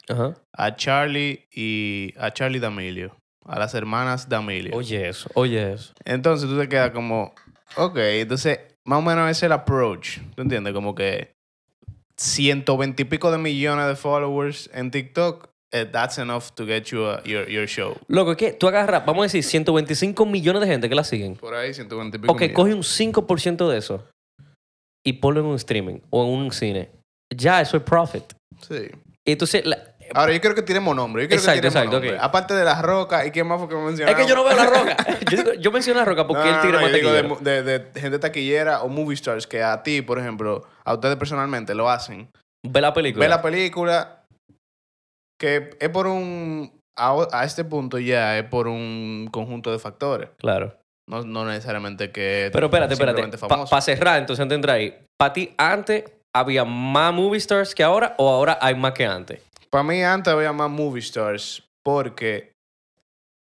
[0.56, 3.14] a Charlie y a Charlie D'Amelio,
[3.46, 4.74] a las hermanas D'Amelio.
[4.74, 5.92] Oye eso, oye eso.
[6.04, 7.35] Entonces tú te quedas como,
[7.76, 10.72] ok, entonces más o menos ese es el approach, ¿tú entiendes?
[10.72, 11.33] Como que
[12.24, 17.06] 120 y pico de millones de followers en TikTok, eh, that's enough to get you
[17.06, 17.96] a- your, your show.
[18.09, 21.37] Loco, es que tú agarras, vamos a decir, 125 millones de gente que la siguen.
[21.37, 22.56] Por ahí 120 y pico Ok, millones.
[22.56, 24.04] coge un 5% de eso
[25.06, 26.90] y ponlo en un streaming o en un cine.
[27.35, 28.24] Ya, eso es profit.
[28.68, 28.90] Sí.
[29.24, 31.28] Y entonces, la- Ahora, yo quiero que tiremos nombre.
[31.28, 32.18] Yo Exacto, que exacto, nombre.
[32.20, 34.20] Aparte de La Roca, ¿y quién más fue que es mencionamos?
[34.20, 34.96] que yo no veo la roca.
[35.58, 38.82] yo, menciono la roca porque No, él tigre no, más yo digo de, gente taquillera
[38.82, 42.28] o movie stars que a ti, por ejemplo, a ustedes personalmente lo hacen.
[42.66, 43.24] Ve la película.
[43.24, 44.24] Ve la película
[45.38, 46.72] que es por un...
[46.98, 50.28] A, a este punto ya es por un conjunto de factores.
[50.38, 50.74] Claro.
[51.10, 53.22] No, no necesariamente que Pero espérate, espérate.
[53.38, 53.80] Para famoso.
[53.80, 54.96] cerrar, entonces ahí.
[55.18, 59.40] ¿Para ti antes había más movie stars que ahora o ahora hay más que antes?
[59.70, 62.56] Para mí antes había más movie stars porque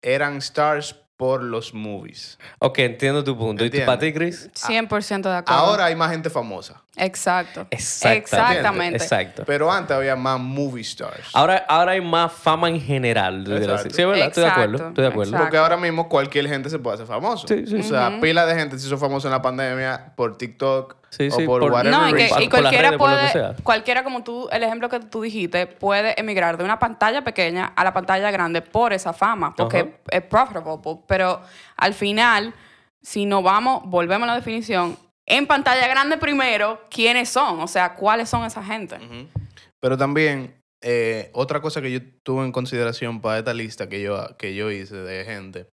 [0.03, 2.39] eran stars por los movies.
[2.59, 3.65] Ok, entiendo tu punto.
[3.65, 3.87] ¿Y tú Entiendo.
[3.87, 4.51] para ti, Chris?
[4.55, 5.63] 100% de acuerdo.
[5.63, 6.84] Ahora hay más gente famosa.
[6.97, 7.67] Exacto.
[7.71, 8.25] Exactamente.
[8.35, 8.97] Exactamente.
[9.03, 9.43] Exacto.
[9.47, 11.29] Pero antes había más movie stars.
[11.33, 13.45] Ahora, ahora hay más fama en general.
[13.45, 13.57] de.
[13.59, 13.91] Exacto.
[13.95, 14.89] Sí, es verdad, estoy de acuerdo.
[14.89, 15.31] Estoy de acuerdo.
[15.33, 15.45] exacto.
[15.45, 17.49] Porque ahora mismo cualquier gente se puede hacer famoso.
[17.49, 17.77] Sí, sí.
[17.77, 21.37] O sea, pila de gente se hizo famoso en la pandemia por TikTok Sí, o
[21.47, 21.93] por, por- whatever.
[21.97, 23.55] No, y, que, por- y por las cualquiera redes, por lo que puede, sea.
[23.63, 27.85] cualquiera como tú, el ejemplo que tú dijiste, puede emigrar de una pantalla pequeña a
[27.85, 29.89] la pantalla grande por esa fama, porque Ajá.
[30.11, 30.79] es profitable.
[30.83, 31.41] po- Pero
[31.77, 32.53] al final,
[33.01, 37.61] si nos vamos, volvemos a la definición, en pantalla grande primero, ¿quiénes son?
[37.61, 38.97] O sea, ¿cuáles son esa gente?
[39.81, 44.37] Pero también, eh, otra cosa que yo tuve en consideración para esta lista que yo,
[44.37, 45.69] que yo hice de gente.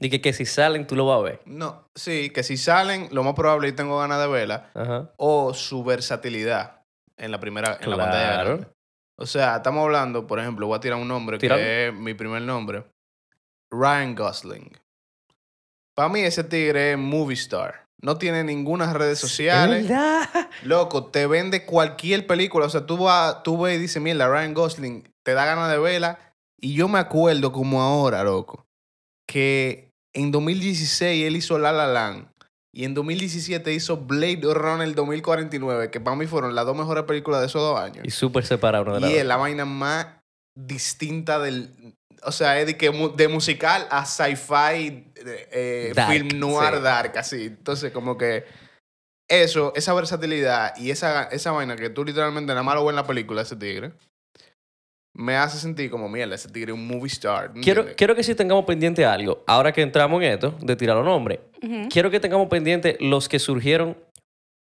[0.00, 1.40] Y que, que si salen, tú lo vas a ver.
[1.46, 5.10] No, sí, que si salen, lo más probable y tengo ganas de verla, Ajá.
[5.16, 6.82] o su versatilidad
[7.16, 8.66] en la primera, en la pantalla grande.
[9.18, 12.42] O sea, estamos hablando, por ejemplo, voy a tirar un nombre que es mi primer
[12.42, 12.84] nombre.
[13.70, 14.70] Ryan Gosling.
[15.94, 17.85] Para mí ese tigre es movie star.
[18.02, 19.88] No tiene ninguna redes sociales.
[19.88, 20.28] ¿Verdad?
[20.62, 22.66] Loco, te vende cualquier película.
[22.66, 25.78] O sea, tú, vas, tú ves y dices, mira, Ryan Gosling, te da ganas de
[25.78, 26.18] verla.
[26.60, 28.66] Y yo me acuerdo como ahora, loco,
[29.26, 32.28] que en 2016 él hizo La La Land.
[32.72, 37.40] Y en 2017 hizo Blade Runner 2049, que para mí fueron las dos mejores películas
[37.40, 38.04] de esos dos años.
[38.04, 40.06] Y súper separado de la Y es la vaina más
[40.54, 41.94] distinta del...
[42.22, 46.82] O sea, es de, que, de musical a sci-fi, eh, film noir sí.
[46.82, 47.44] dark, así.
[47.46, 48.44] Entonces, como que
[49.28, 52.96] eso, esa versatilidad y esa, esa vaina que tú literalmente nada más lo ves en
[52.96, 53.92] la película, ese tigre,
[55.14, 57.52] me hace sentir como, mierda, ese tigre es un movie star.
[57.52, 59.42] ¿tú Quiero, quiero que sí tengamos pendiente algo.
[59.46, 61.88] Ahora que entramos en esto, de tirar los nombres, Ujú.
[61.90, 63.96] quiero que tengamos pendiente los que surgieron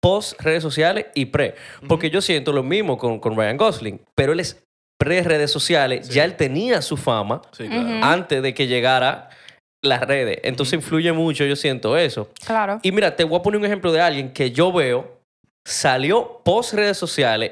[0.01, 1.55] post redes sociales y pre.
[1.87, 4.63] Porque yo siento lo mismo con, con Ryan Gosling, pero él es
[4.99, 6.13] pre redes sociales, Sí.
[6.13, 7.81] ya él tenía su fama Sí, claro.
[7.87, 7.99] Ujú.
[8.03, 9.29] antes de que llegara
[9.83, 10.39] las redes.
[10.43, 12.29] Entonces influye mucho, yo siento eso.
[12.45, 12.79] Claro.
[12.81, 15.19] Y mira, te voy a poner un ejemplo de alguien que yo veo,
[15.65, 17.51] salió post redes sociales.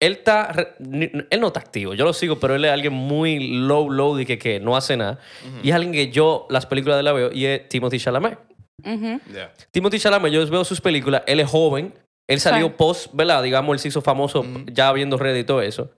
[0.00, 3.90] Él está, él no está activo, yo lo sigo, pero él es alguien muy low,
[3.90, 5.18] low, de que, que no hace nada.
[5.62, 8.38] Y es alguien que yo las películas de la veo y es Timothy Chalamet.
[8.82, 9.52] Ya.
[9.70, 11.92] Timothy Chalamet, yo veo sus películas, él es joven,
[12.28, 12.72] él salió Sí.
[12.78, 13.42] post, ¿verdad?
[13.42, 15.90] Digamos, él se hizo famoso ya viendo redes y todo eso.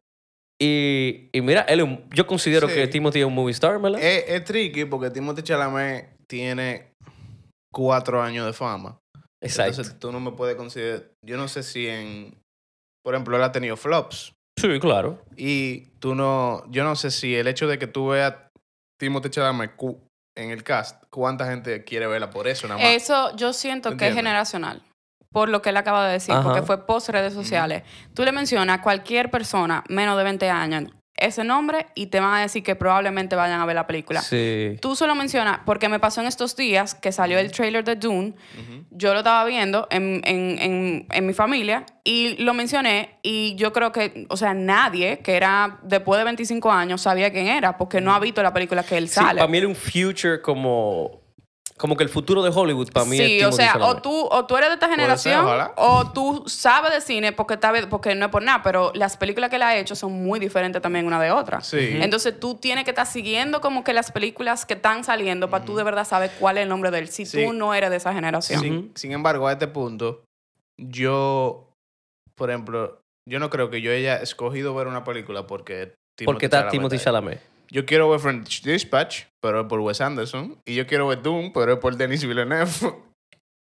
[0.65, 2.75] Y, y mira, él yo considero Sí.
[2.75, 4.01] que Timothy es un movie star, ¿verdad?
[4.01, 6.93] Es, es tricky porque Timothée Chalamet tiene
[7.73, 8.99] cuatro años de fama.
[9.43, 9.71] Exacto.
[9.73, 11.11] Entonces tú no me puedes considerar...
[11.27, 12.39] Yo no sé si en...
[13.05, 14.33] Por ejemplo, él ha tenido flops.
[14.57, 15.21] sí, claro.
[15.37, 18.35] Y tú no, yo no sé si el hecho de que tú veas
[19.01, 19.73] Timothée Chalamet
[20.37, 22.89] en el cast, cuánta gente quiere verla por eso nada más.
[22.93, 24.81] Eso yo siento que es generacional.
[25.33, 26.43] Por lo que él acaba de decir, Ajá.
[26.45, 27.83] porque fue post redes sociales.
[28.15, 32.35] Tú le mencionas a cualquier persona menos de 20 años ese nombre y te van
[32.35, 34.21] a decir que probablemente vayan a ver la película.
[34.23, 34.77] Sí.
[34.81, 38.35] Tú solo mencionas, porque me pasó en estos días que salió el trailer de Dune,
[38.91, 43.73] yo lo estaba viendo en, en, en, en mi familia y lo mencioné y yo
[43.73, 48.01] creo que, o sea, nadie que era después de 25 años sabía quién era porque
[48.01, 49.39] no ha visto la película que él Sí, sale.
[49.41, 51.21] para mí era un future como,
[51.79, 54.45] como que el futuro de Hollywood para mí es Sí, o sea, o tú, o
[54.47, 58.27] tú eres de esta generación, ser, o tú sabes de cine porque, está, porque no
[58.27, 61.21] es por nada, pero las películas que él ha hecho son muy diferentes también una
[61.21, 61.61] de otra.
[61.61, 61.79] Sí.
[62.01, 65.75] Entonces tú tienes que estar siguiendo como que las películas que están saliendo para tú
[65.75, 67.45] de verdad saber cuál es el nombre de él, si Sí.
[67.45, 68.61] tú no eres de esa generación.
[68.61, 70.23] sin, sin embargo, a este punto,
[70.79, 71.69] yo,
[72.35, 76.69] por ejemplo, yo no creo que yo haya escogido ver una película porque Porque está
[76.69, 76.99] Timothy.
[76.99, 77.41] Chalamet.
[77.73, 80.59] Yo quiero ver French Dispatch, pero es por Wes Anderson.
[80.67, 82.71] Y yo quiero ver Doom, pero es por Denis Villeneuve.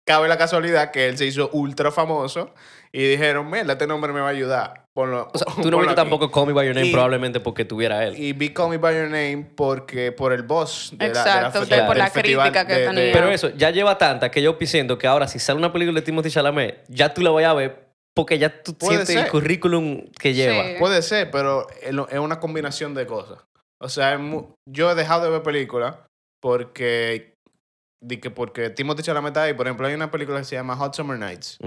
[0.08, 2.54] Cabe la casualidad que él se hizo ultra famoso
[2.92, 4.86] y dijeron, mira, este nombre me va a ayudar.
[4.94, 5.96] Ponlo, O sea, tú no viste aquí".
[5.96, 8.16] tampoco Call Me By Your Name Y- probablemente porque tuviera él.
[8.16, 11.72] Y vi Call Me By Your Name porque, por el boss de la, Exacto, de
[11.72, 13.04] la, de- por la festival crítica que de- tenía.
[13.06, 16.00] de- Pero eso, ya lleva tanta que yo siento que ahora si sale una película
[16.00, 19.22] de Timothy Chalamet, ya tú la vayas a ver porque ya tú Puede sientes el
[19.24, 19.32] ser.
[19.32, 20.64] currículum que lleva.
[20.64, 20.74] Sí.
[20.78, 23.40] Puede ser, pero es una combinación de cosas.
[23.86, 24.20] O sea,
[24.68, 25.96] yo he dejado de ver películas
[26.42, 27.36] porque,
[28.04, 29.54] di que porque Timothy Chalamet ahí.
[29.54, 31.58] Por ejemplo, hay una película que se llama Hot Summer Nights,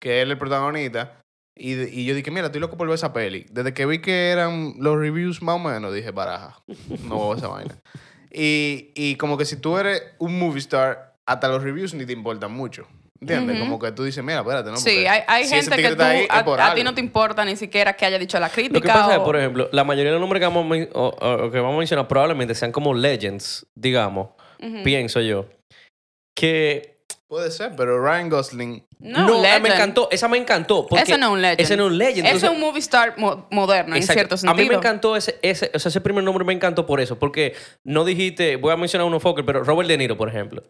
[0.00, 1.20] que él es el protagonista.
[1.56, 3.46] Y, de- y yo dije, mira, estoy loco por ver esa peli.
[3.50, 6.60] Desde que vi que eran los reviews más o menos, dije, baraja,
[7.04, 7.74] no voy a ver esa vaina.
[8.30, 12.12] Y, y como que si tú eres un movie star, hasta los reviews ni te
[12.12, 12.86] importan mucho.
[13.20, 13.58] ¿Entiendes?
[13.58, 14.76] Como que tú dices, mira, espérate, ¿no?
[14.76, 17.94] Sí, hay, hay si gente que tú, ahí, a, ti no te importa ni siquiera
[17.94, 18.74] que haya dicho la crítica.
[18.74, 21.50] Lo que pasa es, por ejemplo, la mayoría de los nombres que vamos, o- o-
[21.50, 24.28] que vamos a mencionar probablemente sean como legends, digamos,
[24.84, 25.46] pienso yo.
[26.36, 26.97] Que
[27.28, 28.86] Puede ser, pero Ryan Gosling.
[29.00, 30.08] No, No, me encantó.
[30.10, 30.86] Esa me encantó.
[30.86, 31.60] Porque Ese no es un legend.
[31.60, 32.26] Ese no es un legend.
[32.26, 34.14] Ese es un movie star mo- moderno, en Exacto.
[34.18, 34.62] cierto A sentido.
[34.64, 37.54] mí me encantó ese, ese, o sea, ese primer nombre me encantó por eso, porque
[37.84, 40.62] no dijiste, voy a mencionar uno Fokker, pero Robert De Niro, por ejemplo.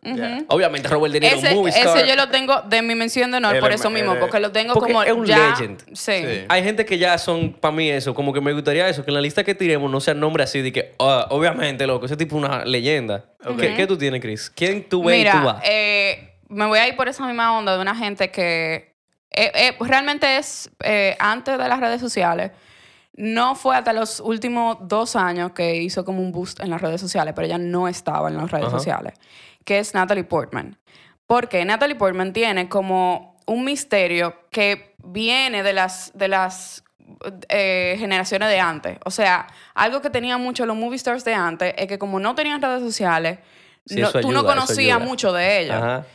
[0.49, 1.97] Obviamente Robert De Niro, Ese, movie star.
[1.97, 4.41] ese yo lo tengo de mi mención de honor por es- eso mismo, es- porque
[4.41, 5.51] lo tengo Porque como es un ya...
[5.51, 5.81] legend.
[5.95, 6.13] Sí.
[6.25, 6.45] Sí.
[6.49, 9.15] Hay gente que ya son, para mí eso, como que me gustaría eso, que en
[9.15, 12.37] la lista que tiremos no sean nombres así de que, ah, obviamente, loco, ese tipo
[12.37, 13.27] es una leyenda.
[13.61, 14.51] ¿Qué, qué tú tienes, Chris?
[14.53, 15.63] ¿Quién tú ves y tú vas?
[15.65, 18.97] eh, me voy a ir por esa misma onda de una gente que
[19.31, 22.53] eh, eh, realmente es eh, antes de las redes sociales.
[23.15, 27.01] No fue hasta los últimos dos años que hizo como un boost en las redes
[27.01, 28.79] sociales, pero ella no estaba en las redes Ajá.
[28.79, 29.15] sociales,
[29.65, 30.79] que es Natalie Portman.
[31.27, 36.85] Porque Natalie Portman tiene como un misterio que viene de las, de las
[37.49, 38.99] eh, generaciones de antes.
[39.05, 42.35] O sea, algo que tenían mucho los movie stars de antes es que como no
[42.35, 43.39] tenían redes sociales,
[43.89, 45.77] Sí, no- tú no ayuda, conocías mucho de ella.
[45.79, 46.07] Ajá.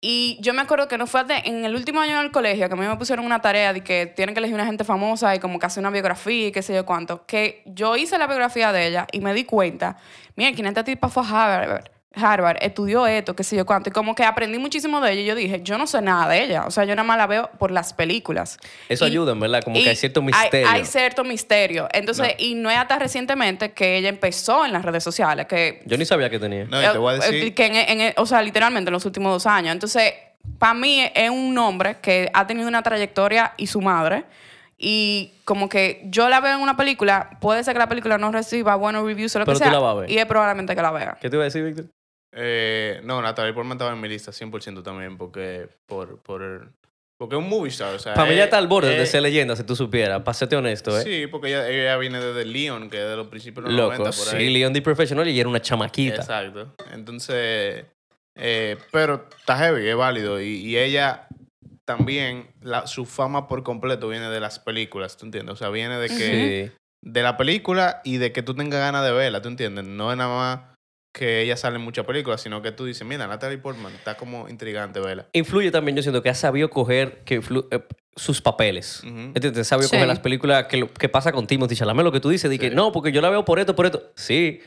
[0.00, 2.74] Y yo me acuerdo que no fue hasta en el último año del colegio que
[2.74, 5.38] a mí me pusieron una tarea de que tienen que elegir una gente famosa y
[5.40, 7.26] como que hacer una biografía y qué sé yo cuánto.
[7.26, 9.96] Que yo hice la biografía de ella y me di cuenta,
[10.36, 11.84] mira, ¿quién esta tipa fue a Harvard?
[12.14, 13.90] Harvard, estudió esto, qué sé yo cuánto.
[13.90, 16.42] Y como que aprendí muchísimo de ella y yo dije, yo no sé nada de
[16.42, 16.64] ella.
[16.66, 18.58] O sea, yo nada más la veo por las películas.
[18.88, 20.68] Eso Y- ayuda, en verdad, como que hay cierto misterio.
[20.68, 21.86] Hay, cierto misterio.
[21.92, 25.96] Entonces, y no es hasta recientemente que ella empezó en las redes sociales, que Yo
[25.98, 26.64] ni sabía que tenía.
[26.64, 27.54] No, y te voy a eh, decir.
[27.54, 29.72] que en- en- o sea, literalmente en los últimos dos años.
[29.72, 30.12] Entonces,
[30.58, 34.24] para mí es un hombre que ha tenido una trayectoria y su madre.
[34.80, 38.30] Y como que yo la veo en una película, puede ser que la película no
[38.32, 39.72] reciba buenos reviews o lo Pero que tú sea.
[39.72, 40.10] la vas a ver.
[40.10, 41.18] Y es probablemente que la vea.
[41.20, 41.86] ¿Qué te iba a decir, Víctor?
[42.32, 46.72] Eh, no, Natalie Portman estaba en mi lista 100% también, porque por, por,
[47.18, 47.94] porque es un movie star.
[47.94, 50.22] O sea, Para mí ya está al borde de ser leyenda, si tú supieras.
[50.36, 51.02] Serte honesto, ¿eh?
[51.02, 53.98] Sí, porque ella, ella viene desde Leon, que es de los principios de los 90
[53.98, 54.50] Loco, por sí, ahí.
[54.50, 54.82] Leon D.
[54.82, 56.16] Professional y era una chamaquita.
[56.16, 56.74] Exacto.
[56.92, 57.86] Entonces,
[58.36, 60.40] eh, pero está heavy, es válido.
[60.40, 61.26] Y, y ella
[61.84, 65.54] también, la, su fama por completo viene de las películas, ¿tú entiendes?
[65.54, 66.70] O sea, viene de que...
[66.70, 66.74] Sí.
[67.00, 69.84] De la película y de que tú tengas ganas de verla, ¿tú entiendes?
[69.84, 70.77] No es nada más
[71.12, 74.48] que ella sale en muchas películas, sino que tú dices, mira, Natalie Portman está como
[74.48, 75.26] intrigante verla.
[75.32, 77.36] Influye también, yo siento que ha sabido coger que
[77.70, 77.80] eh,
[78.14, 79.02] sus papeles.
[79.04, 79.18] Ujú.
[79.34, 79.66] ¿Entiendes?
[79.66, 79.90] Sabe Sí.
[79.90, 82.58] coger las películas que, lo- que pasa con Timothy Chalamet, lo que tú dices, de
[82.58, 84.12] que no, porque yo la veo por esto, por esto.
[84.16, 84.60] Sí,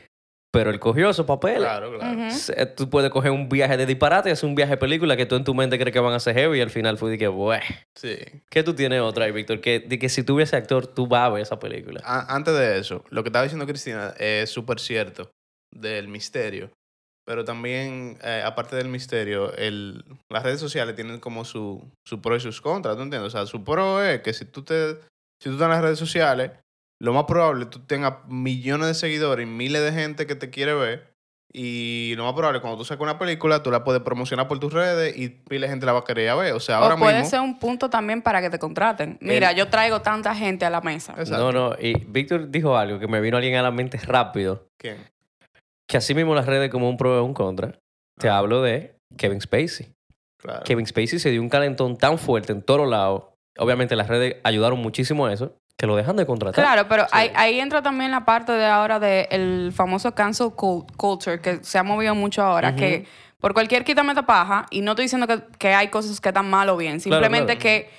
[0.50, 1.60] pero él cogió esos papeles.
[1.60, 2.30] Claro, claro.
[2.30, 5.24] Se- Tú puedes coger un viaje de disparate y hacer un viaje de película que
[5.24, 7.16] tú en tu mente crees que van a ser heavy y al final fue de
[7.18, 7.64] que, bueno.
[7.94, 8.16] Sí.
[8.50, 9.60] ¿Qué tú tienes otra ahí, Víctor?
[9.62, 12.02] Que, de que si tú ves actor, tú vas a ver esa película.
[12.04, 15.30] A- antes de eso, lo que estaba diciendo Cristina es súper cierto
[15.72, 16.70] del misterio.
[17.24, 22.36] Pero también, eh, aparte del misterio, el, las redes sociales tienen como su, su pro
[22.36, 23.28] y sus contras, ¿tú entiendes?
[23.28, 24.94] O sea, su pro es que si tú, te,
[25.40, 26.50] si tú estás en las redes sociales,
[27.00, 30.34] lo más probable es que tú tengas millones de seguidores y miles de gente que
[30.34, 31.12] te quiere ver.
[31.54, 34.72] Y lo más probable, cuando tú sacas una película, tú la puedes promocionar por tus
[34.72, 36.54] redes y pile de gente la va a querer a ver.
[36.54, 37.30] O sea, ahora o puede mismo...
[37.30, 39.18] ser un punto también para que te contraten.
[39.20, 41.12] Mira, yo traigo tanta gente a la mesa.
[41.18, 41.52] Exacto.
[41.52, 41.76] No, no.
[41.78, 44.66] Y Víctor dijo algo que me vino alguien a la mente rápido.
[44.78, 44.96] ¿Quién?
[45.92, 47.78] Que así mismo las redes como un pro y un contra.
[48.18, 48.38] Te Ah.
[48.38, 49.92] hablo de Kevin Spacey.
[50.40, 50.62] Claro.
[50.64, 53.24] Kevin Spacey se dio un calentón tan fuerte en todos lados.
[53.58, 55.54] Obviamente las redes ayudaron muchísimo a eso.
[55.76, 56.64] Que lo dejan de contratar.
[56.64, 57.08] Claro, pero Sí.
[57.12, 61.76] ahí, ahí entra también la parte de ahora del famoso cancel cul- culture que se
[61.78, 63.04] ha movido mucho ahora, que
[63.38, 66.70] por cualquier quítame paja, y no estoy diciendo que, que hay cosas que están mal
[66.70, 67.60] o bien, Claro, simplemente claro.
[67.60, 67.90] que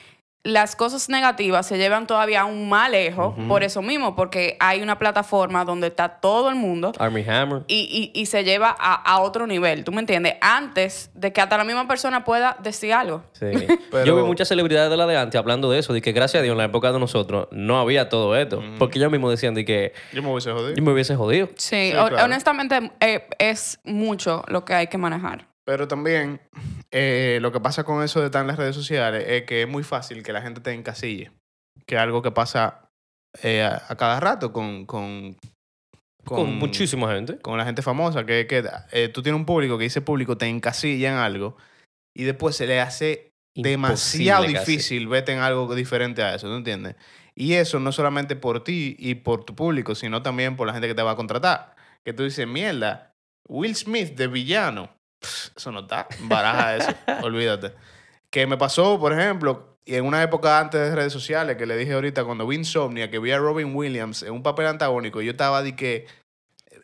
[0.45, 3.47] las cosas negativas se llevan todavía aún más lejos Ujú.
[3.47, 7.61] por eso mismo, porque hay una plataforma donde está todo el mundo Army Hammer.
[7.67, 10.33] y, y- y se lleva a, a otro nivel, ¿tú me entiendes?
[10.41, 13.23] Antes de que hasta la misma persona pueda decir algo.
[13.31, 13.45] Sí.
[13.89, 16.41] Pero- Yo vi muchas celebridades de la de antes hablando de eso, de que gracias
[16.41, 18.61] a Dios en la época de nosotros no había todo esto.
[18.79, 20.75] Porque ellos mismos decían de que Yo me hubiese jodido.
[20.75, 21.47] yo me hubiese jodido.
[21.55, 22.25] Sí, Sí, ho- claro.
[22.25, 25.47] honestamente eh, es mucho lo que hay que manejar.
[25.65, 26.41] Pero también
[26.93, 29.67] eh, lo que pasa con eso de estar en las redes sociales es que es
[29.67, 31.31] muy fácil que la gente te encasille.
[31.85, 32.87] Que es algo que pasa
[33.41, 35.35] eh, a, a cada rato con, con,
[36.23, 37.39] Con, muchísima gente.
[37.39, 38.25] con la gente famosa.
[38.25, 41.57] Que, que eh, tú tienes un público que ese público te encasilla en algo
[42.15, 44.55] y después se le hace demasiado casi.
[44.57, 46.95] difícil vete en algo diferente a eso, ¿tú entiendes?
[47.35, 50.87] Y eso no solamente por ti y por tu público, sino también por la gente
[50.87, 51.75] que te va a contratar.
[52.05, 53.11] Que tú dices, mierda,
[53.49, 54.89] Will Smith de villano.
[55.55, 56.07] Eso no está.
[56.21, 56.89] Baraja eso.
[57.23, 57.73] Olvídate.
[58.29, 61.75] Que me pasó, por ejemplo, y en una época antes de redes sociales, que le
[61.77, 65.31] dije ahorita, cuando vi Insomnia, que vi a Robin Williams en un papel antagónico, yo
[65.31, 66.07] estaba de que,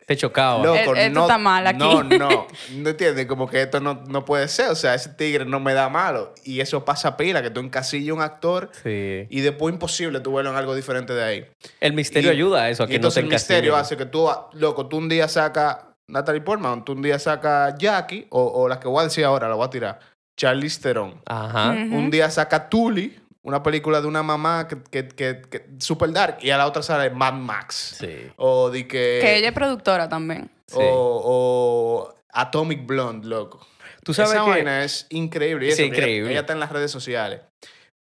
[0.06, 0.62] Te chocaba.
[0.64, 1.78] loco, E- esto no, está mal aquí.
[1.78, 5.44] no, no, no entiendes, como que esto no, no puede ser, o sea, ese tigre
[5.44, 6.34] no me da malo.
[6.44, 9.26] Y eso pasa pila, que tú encasillas un actor Sí.
[9.30, 11.46] y después imposible tú verlo en algo diferente de ahí.
[11.80, 13.96] El misterio Y- ayuda a eso, a Y que no entonces te el misterio hace
[13.96, 15.78] que tú, loco, tú un día sacas
[16.10, 19.48] Natalie Portman, tú un día sacas Jackie, o, o la que voy a decir ahora,
[19.48, 20.00] la voy a tirar,
[20.36, 21.20] Charlize Theron.
[21.26, 21.70] Ajá.
[21.70, 26.38] Un día saca Tully, una película de una mamá que, que, que, que- super dark,
[26.42, 27.96] y a la otra sale Mad Max.
[27.98, 28.30] Sí.
[28.36, 29.18] O de que...
[29.22, 30.50] Que ella es productora también.
[30.66, 30.76] Sí.
[30.78, 33.66] O, o Atomic Blonde, loco.
[34.04, 35.68] Tú sabes Esa que- vaina es increíble.
[35.68, 36.30] y Sí, eso, que ella- increíble.
[36.32, 37.40] Ella, está en las redes sociales.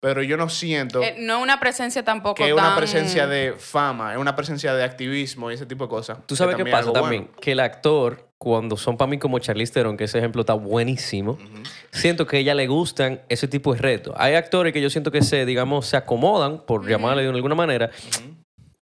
[0.00, 4.12] Pero yo no siento Eh, no una presencia tampoco que es una presencia de fama,
[4.12, 6.18] es una presencia de activismo y ese tipo de cosas.
[6.26, 7.40] Tú sabes qué pasa también, bueno.
[7.40, 11.36] que el actor, cuando son para mí como Charlize Theron, que ese ejemplo está buenísimo,
[11.90, 14.14] siento que a ella le gustan ese tipo de retos.
[14.16, 17.90] Hay actores que yo siento que se, digamos, se acomodan, por llamarle de alguna manera,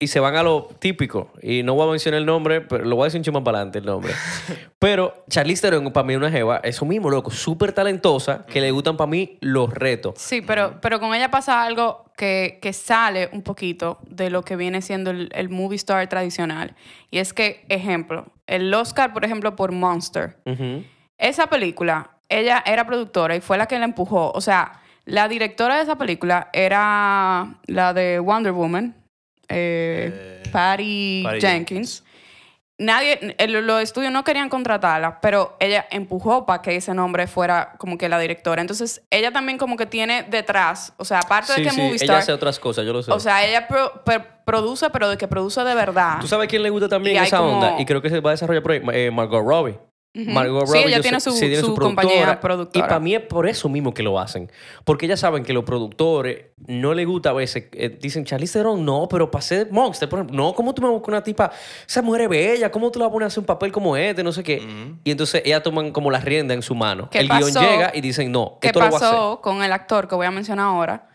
[0.05, 1.31] y se van a lo típico.
[1.43, 3.59] Y no voy a mencionar el nombre, pero lo voy a decir un chimo para
[3.59, 4.13] adelante el nombre.
[4.79, 8.97] pero Charlize Theron, para mí, una jeva, eso mismo, loco, súper talentosa, que le gustan
[8.97, 10.15] para mí los retos.
[10.19, 14.57] Sí, pero, pero con ella pasa algo que, que sale un poquito de lo que
[14.57, 16.75] viene siendo el, el movie star tradicional.
[17.11, 20.37] Y es que, ejemplo, el Oscar, por ejemplo, por Monster.
[20.45, 20.85] Ujú.
[21.17, 24.33] Esa película, ella era productora y fue la que la empujó.
[24.33, 28.95] O sea, la directora de esa película era la de Wonder Woman,
[29.49, 32.05] eh, Patty, Patty Jenkins.
[32.77, 37.75] Nadie, el- los estudios no querían contratarla, pero ella empujó para que ese nombre fuera
[37.79, 38.61] como que la directora.
[38.61, 41.99] Entonces, ella también como que tiene detrás, o sea, aparte Sí, de que sí, Movie
[42.03, 43.13] ella hace otras cosas, yo lo sé.
[43.13, 44.03] o sea, ella pro-
[44.45, 46.19] produce, pero de que produce de verdad.
[46.21, 47.81] ¿Tú sabes quién le gusta también Y esa como- onda?
[47.81, 49.79] Y creo que se va a desarrollar por ahí, eh, Margot Robbie.
[50.17, 52.87] Margot Sí, Robbie, ella yo tiene sé- su, sí, tiene su productora, compañía productora.
[52.87, 54.49] Y para mí es por eso mismo que lo hacen.
[54.85, 57.65] Porque ellas saben que los productores no les gusta a veces.
[57.73, 60.89] eh, dicen, Charlize Theron, no, pero para ser Monster, por ejemplo, no, ¿cómo tú me
[60.89, 61.51] buscas una tipa?
[61.89, 64.23] Esa mujer es bella, ¿cómo tú la pones a hacer un papel como este?
[64.23, 64.62] No sé qué.
[65.03, 67.09] Y entonces ellas toman como la rienda en su mano.
[67.11, 67.61] ¿Qué El guion pasó?
[67.61, 69.09] llega y dicen, no, ¿Qué esto lo voy a hacer.
[69.11, 71.09] pasó con el actor que voy a mencionar ahora?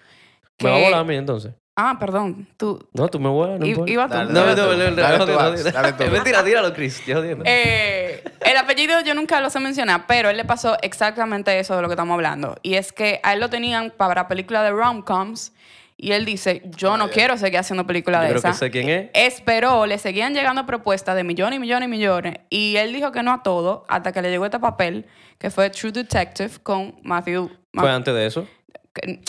[0.61, 1.53] Me va a volar a mí entonces.
[1.81, 2.45] Ah, perdón.
[2.57, 4.13] Tú, No, tú me vuelas, no i- iba tú.
[4.13, 6.05] Dale, No, dale no, no, no, Dale tú, dale.
[6.05, 7.01] Es mentira, tíralo, Chris.
[7.45, 11.81] Eh, el apellido yo nunca lo sé mencionar, pero él le pasó exactamente eso de
[11.81, 12.57] lo que estamos hablando.
[12.63, 15.53] Y es que a él lo tenían para la película de rom-coms
[15.95, 17.13] y él dice, yo no ya.
[17.13, 18.57] quiero seguir haciendo películas de esas.
[18.57, 19.09] sé quién es.
[19.13, 22.35] Esperó, le seguían llegando propuestas de millones y millones y millones.
[22.49, 25.05] Y él dijo que no a todo hasta que le llegó este papel,
[25.37, 27.49] que fue True Detective con Matthew...
[27.71, 28.47] Ma- Fue antes de eso.
[28.93, 29.21] que-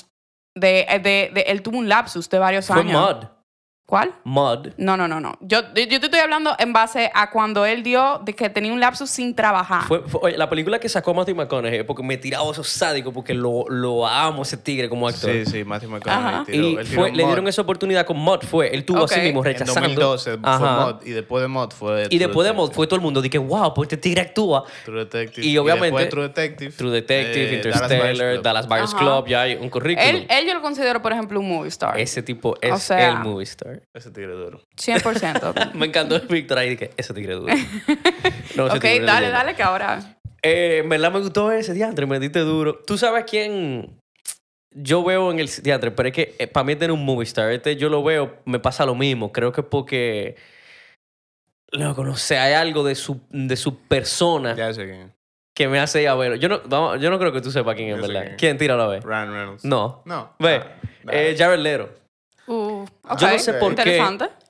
[0.55, 3.17] de, de, de- él tuvo un lapsus de varios Fue años.
[3.17, 3.29] Mud.
[3.91, 4.13] ¿Cuál?
[4.23, 4.69] Mud.
[4.77, 5.37] No, no, no, no.
[5.41, 8.79] Yo, yo te estoy hablando en base a cuando él dio de que tenía un
[8.79, 9.83] lapsus sin trabajar.
[9.89, 13.35] Fue, fue- oye, la película que sacó Matthew McConaughey, porque me tiraba esos sádicos, porque
[13.35, 15.33] lo, lo amo ese tigre como actor.
[15.33, 16.45] Sí, sí, Matthew Ajá.
[16.45, 16.53] McConaughey.
[16.55, 18.73] tiró- Y él tiró fue- le dieron esa oportunidad con Mod, fue.
[18.73, 19.11] Él tuvo Ok.
[19.11, 19.81] así mismo En rechazando.
[19.81, 20.77] 2012 fue Ajá.
[20.87, 23.21] Mod y después de Mod fue Y después de True Mod fue todo el mundo,
[23.21, 24.67] dije, wow, pues este tigre actúa.
[24.85, 25.45] True Detective.
[25.45, 26.71] Y obviamente- después de True Detective.
[26.77, 28.99] True Detective, eh, Interstellar, Dallas Buyers Ajá.
[29.05, 30.09] Club, ya hay un currículum.
[30.09, 31.99] él, él yo lo considero, por ejemplo, un movie star.
[31.99, 33.80] Ese tipo es O sea- el movie star.
[33.95, 34.61] Ese tigre duro.
[34.77, 35.73] 100%.
[35.75, 37.53] Me encantó el Víctor ahí, dije, ese tigre duro.
[38.57, 39.39] No, ese ok, tigre dale, duro.
[39.39, 40.17] dale, que ahora...
[40.43, 42.81] Eh, en verdad me gustó ese diantre, me diste duro.
[42.87, 44.01] ¿Tú sabes quién
[44.75, 45.91] yo veo en el diantre?
[45.91, 48.87] Pero es que para mí tener un movie star, este yo lo veo, me pasa
[48.87, 49.33] lo mismo.
[49.33, 50.37] Creo que porque,
[51.73, 55.11] loco, no sé, hay algo de su, de su persona Ya sé quién es.
[55.55, 56.37] que me hace ir a verlo.
[56.37, 58.23] Yo no, vamos, yo no creo que tú sepas quién es, Yo sé ¿verdad?
[58.23, 58.39] quién es.
[58.41, 58.59] ¿Quién?
[58.59, 59.05] Tíralo a ver.
[59.05, 59.65] Ryan Reynolds.
[59.65, 60.03] No.
[60.07, 60.33] No.
[60.39, 60.63] Ve,
[61.07, 61.91] Ah, eh, Jared Leto.
[62.51, 62.85] Uh,
[63.17, 64.03] Yo no sé por qué.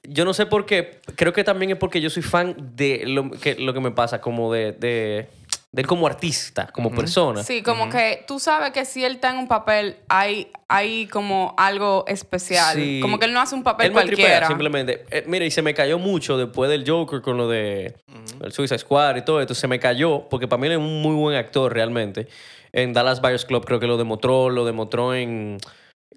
[0.05, 1.01] Yo no sé por qué.
[1.17, 4.23] Creo que también es porque yo soy fan de lo que, lo que me pasa,
[4.23, 5.29] como de, de,
[5.71, 7.43] de él como artista, como persona.
[7.43, 11.55] Sí, como que tú sabes que si él está en un papel, hay, hay como
[11.59, 12.75] algo especial.
[12.75, 13.01] Sí.
[13.03, 14.47] Como que él no hace un papel Él me tripea, cualquiera.
[14.49, 15.05] simplemente.
[15.11, 17.97] Eh, mira, y se me cayó mucho después del Joker con lo de
[18.43, 19.55] el Suicide Squad y todo esto.
[19.55, 22.29] Se me cayó porque para mí él es un muy buen actor realmente.
[22.73, 25.59] En Dallas Buyers Club creo que lo demostró, lo demostró en...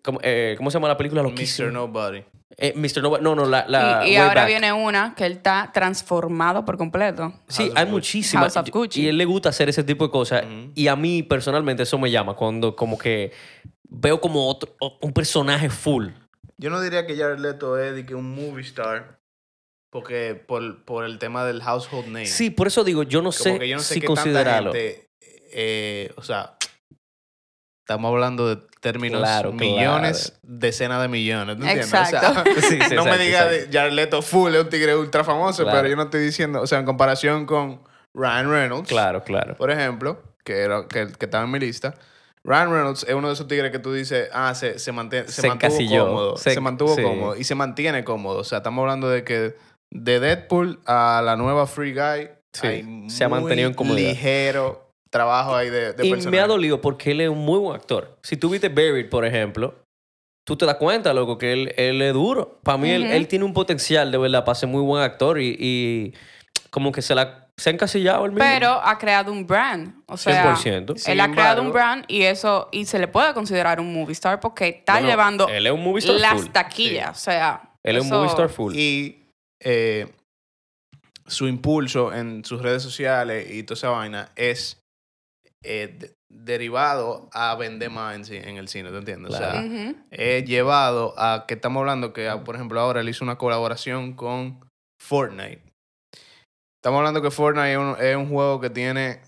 [0.01, 1.21] ¿Cómo, eh, ¿cómo se llama la película?
[1.23, 1.67] Loquísimo.
[1.67, 1.73] Mr.
[1.73, 2.23] Nobody.
[2.57, 3.01] Eh, Mr.
[3.01, 3.65] Nova- No, no, la...
[3.67, 4.47] la y y ahora Back.
[4.47, 7.33] viene una que él está transformado por completo.
[7.47, 8.53] Sí, House hay muchísimas.
[8.53, 9.01] House of Gucci.
[9.01, 10.43] Y a él le gusta hacer ese tipo de cosas.
[10.75, 12.35] Y a mí, personalmente, eso me llama.
[12.35, 13.31] Cuando como que
[13.89, 16.09] veo como otro, un personaje full.
[16.57, 19.19] Yo no diría que Jared Leto es que un movie star.
[19.89, 22.25] Porque por, por el tema del household name.
[22.25, 24.21] Sí, por eso digo, yo no Como sé que yo no sé si qué tanta
[24.23, 24.71] considerarlo.
[24.73, 25.07] gente,
[25.51, 26.55] eh, o sea,
[27.85, 31.57] estamos hablando de términos Claro, millones, decenas de millones.
[31.57, 31.87] ¿tú entiendes?
[31.91, 32.17] Exacto.
[32.29, 33.71] O sea, Sí, sí, no me digas exacto.
[33.71, 35.77] de Jared Leto full, es un tigre ultra famoso, Claro.
[35.79, 37.81] pero yo no estoy diciendo, o sea, en comparación con
[38.13, 39.55] Ryan Reynolds, Claro, claro.
[39.55, 41.95] por ejemplo, que, era, que, que estaba en mi lista.
[42.43, 45.41] Ryan Reynolds es uno de esos tigres que tú dices, ah, se, se, mantiene, se,
[45.41, 46.05] Se mantuvo encasilló.
[46.07, 46.37] cómodo.
[46.37, 47.01] Se- Se, mantuvo sí.
[47.01, 48.39] cómodo y se mantiene cómodo.
[48.39, 49.55] O sea, estamos hablando de que
[49.91, 54.09] de Deadpool a la nueva Free Guy Sí, hay se ha mantenido en comodidad.
[54.09, 54.82] ligero
[55.13, 58.17] trabajo ahí de, de Y me ha dolido porque él es un muy buen actor.
[58.23, 59.75] Si tú viste Buried, por ejemplo,
[60.45, 62.59] tú te das cuenta, loco, que él, él es duro.
[62.63, 65.55] Para mí, él, él tiene un potencial de verdad para ser muy buen actor y,
[65.57, 66.13] y
[66.69, 68.43] como que se la Se ha encasillado el mismo.
[68.51, 69.93] Pero ha creado un brand.
[70.07, 70.97] O sea, 100%.
[70.97, 74.13] Sin él ha creado un brand y eso, y se le puede considerar un movie
[74.13, 76.51] star porque está Bueno, llevando él es un movie star las full.
[76.51, 77.11] taquillas.
[77.11, 78.73] O sea, Él es un movie star full.
[78.75, 79.27] Y
[79.63, 80.07] eh,
[81.27, 84.79] su impulso en sus redes sociales y toda esa vaina es
[85.63, 89.33] eh, de- derivado a vender más en, el cine, ¿te entiendes?
[89.33, 89.95] O sea, Ujú.
[90.11, 94.13] es llevado a que estamos hablando que, ah, por ejemplo, ahora él hizo una colaboración
[94.13, 94.67] con
[94.99, 95.61] Fortnite.
[96.81, 99.21] Estamos hablando que Fortnite es un, es un juego que tiene...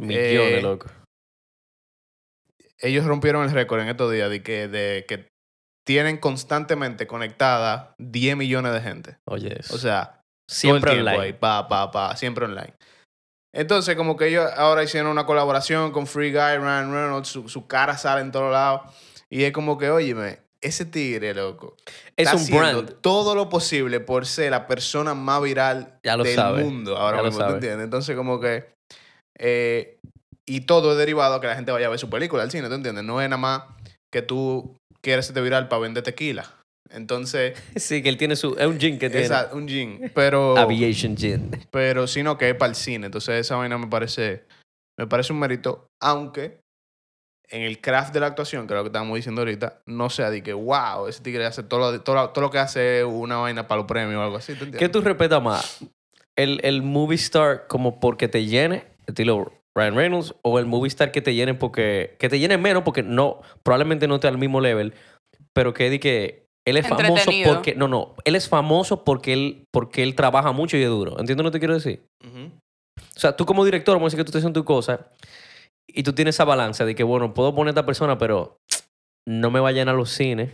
[0.00, 0.86] Millones, eh, loco.
[2.80, 5.28] Ellos rompieron el récord en estos días de que, de que
[5.84, 9.16] tienen constantemente conectada 10 millones de gente.
[9.26, 9.74] Oye, eso.
[9.74, 11.18] O sea, siempre online.
[11.18, 12.74] ahí, pa, pa, pa, siempre online.
[13.58, 17.66] Entonces, como que ellos ahora hicieron una colaboración con Free Guy, Ryan Reynolds, su, su
[17.66, 18.82] cara sale en todos lados.
[19.30, 21.76] Y es como que, óyeme, ese tigre, loco,
[22.16, 23.00] Es está un haciendo brand.
[23.00, 27.16] todo lo posible por ser la persona más viral Ya lo del sabe, mundo ahora
[27.18, 27.54] ya lo mismo, ¿te sabe.
[27.56, 27.84] entiendes?
[27.84, 28.70] Entonces, como que...
[29.38, 29.98] eh,
[30.46, 32.68] y todo es derivado a que la gente vaya a ver su película al cine,
[32.68, 33.04] ¿te entiendes?
[33.04, 33.62] No es nada más
[34.10, 36.50] que tú quieres hacerte viral para vender tequila.
[36.90, 38.56] Entonces, Sí, que él tiene su.
[38.58, 39.26] Es un gin que tiene.
[39.26, 40.10] esa, un gin.
[40.14, 40.56] Pero...
[40.56, 41.50] Aviation gin.
[41.70, 43.06] pero sino que es para el cine.
[43.06, 44.44] Entonces esa vaina me parece,
[44.98, 46.60] me parece un mérito, aunque
[47.50, 50.30] en el craft de la actuación, que es lo que estábamos diciendo ahorita, no sea
[50.30, 53.66] de que, wow, ese tigre hace todo lo, todo todo lo que hace una vaina
[53.66, 54.52] para los premios o algo así.
[54.52, 54.78] ¿te entiendes?
[54.78, 55.84] ¿Qué tú respetas más?
[56.36, 61.10] ¿El, ¿El movie star como porque te llene, estilo Ryan Reynolds, o el movie star
[61.10, 62.16] que te llene porque.
[62.18, 64.92] que te llene menos porque no, probablemente no esté al mismo level,
[65.52, 67.74] pero que di que él es famoso porque.
[67.74, 68.14] No, no.
[68.24, 71.18] Él es famoso porque él, porque él trabaja mucho y es duro.
[71.18, 72.02] ¿Entiendes lo que te quiero decir?
[72.26, 72.50] Ujú.
[73.16, 75.06] O sea, tú como director, vamos a decir que tú estás haciendo tu cosa
[75.86, 78.58] y tú tienes esa balanza de que, bueno, puedo poner a esta persona, pero
[79.26, 80.52] no me vayan a los cines.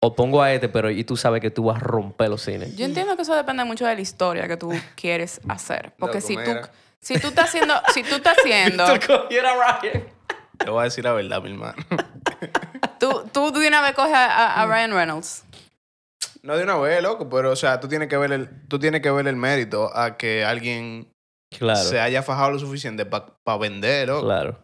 [0.00, 2.76] O pongo a este, pero y tú sabes que tú vas a romper los cines.
[2.76, 5.92] Yo entiendo que eso depende mucho de la historia que tú quieres hacer.
[5.98, 6.40] Porque si tú,
[7.00, 8.84] si tú estás haciendo, si tú estás haciendo.
[10.58, 11.74] Te voy a decir la verdad, mi hermano.
[13.00, 15.44] tú, tú de una vez coges a, a- a Ryan Reynolds.
[16.48, 19.02] No de una vez, loco, pero o sea, tú tienes que ver el, tú tienes
[19.02, 21.12] que ver el mérito a que alguien
[21.56, 21.78] Claro.
[21.78, 24.24] se haya fajado lo suficiente para vender, loco.
[24.24, 24.58] Claro.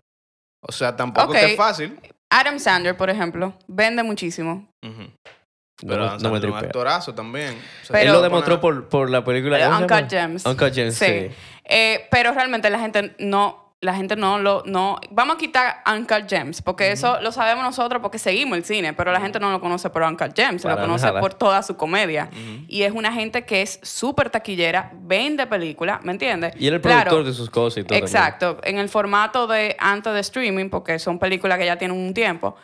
[0.66, 1.37] O sea, tampoco Ok.
[1.37, 2.01] es fácil.
[2.32, 4.66] Adam Sandler, por ejemplo, vende muchísimo.
[4.82, 7.51] No, Pero no me es un actorazo también.
[7.82, 9.59] O sea, Pero- Él lo demostró por, por la película.
[9.59, 10.11] Eh, ¿cómo se Uncut?
[10.11, 10.47] Gems.
[10.47, 11.05] Uncut Gems, sí.
[11.07, 11.30] Sí.
[11.64, 16.28] Eh, pero realmente la gente no, la gente no lo, no, vamos a quitar Uncut
[16.28, 19.61] Gems, porque eso lo sabemos nosotros porque seguimos el cine, pero la gente no lo
[19.61, 20.03] conoce por
[20.35, 22.28] Gems, Para lo conoce por toda su comedia.
[22.66, 26.55] Y es una gente que es súper taquillera, vende películas, ¿me entiendes?
[26.59, 27.99] Y él es el Claro, productor de sus cosas y todo.
[27.99, 28.05] también.
[28.05, 32.14] Exacto, en el formato de antes de streaming, porque son películas que ya tienen un
[32.14, 32.57] tiempo.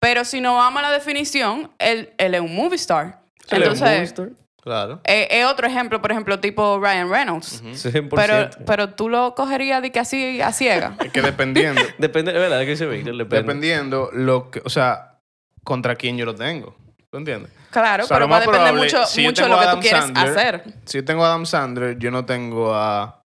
[0.00, 3.20] Pero si no vamos a la definición, él, él es un movie star.
[3.50, 4.32] Él es un movie Entonces,
[4.62, 5.00] Claro.
[5.04, 7.60] eh, es otro ejemplo, por ejemplo, tipo Ryan Reynolds.
[7.64, 7.70] Ujú.
[7.74, 8.08] 100%.
[8.14, 10.96] Pero, pero tú lo cogerías de que así a ciega.
[11.04, 12.98] Es que dependiendo, Depende, de verdad, que se ve.
[12.98, 13.24] Depende.
[13.24, 15.18] dependiendo lo que, o sea,
[15.64, 16.76] contra quién yo lo tengo.
[17.10, 17.50] ¿Tú entiendes?
[17.70, 19.64] Clado, O sea, pero va a más depender probable, mucho, si mucho tengo lo que
[19.64, 20.62] tú Adam quieres Sandler, hacer.
[20.84, 23.22] Si yo tengo a Adam Sandler, yo no tengo a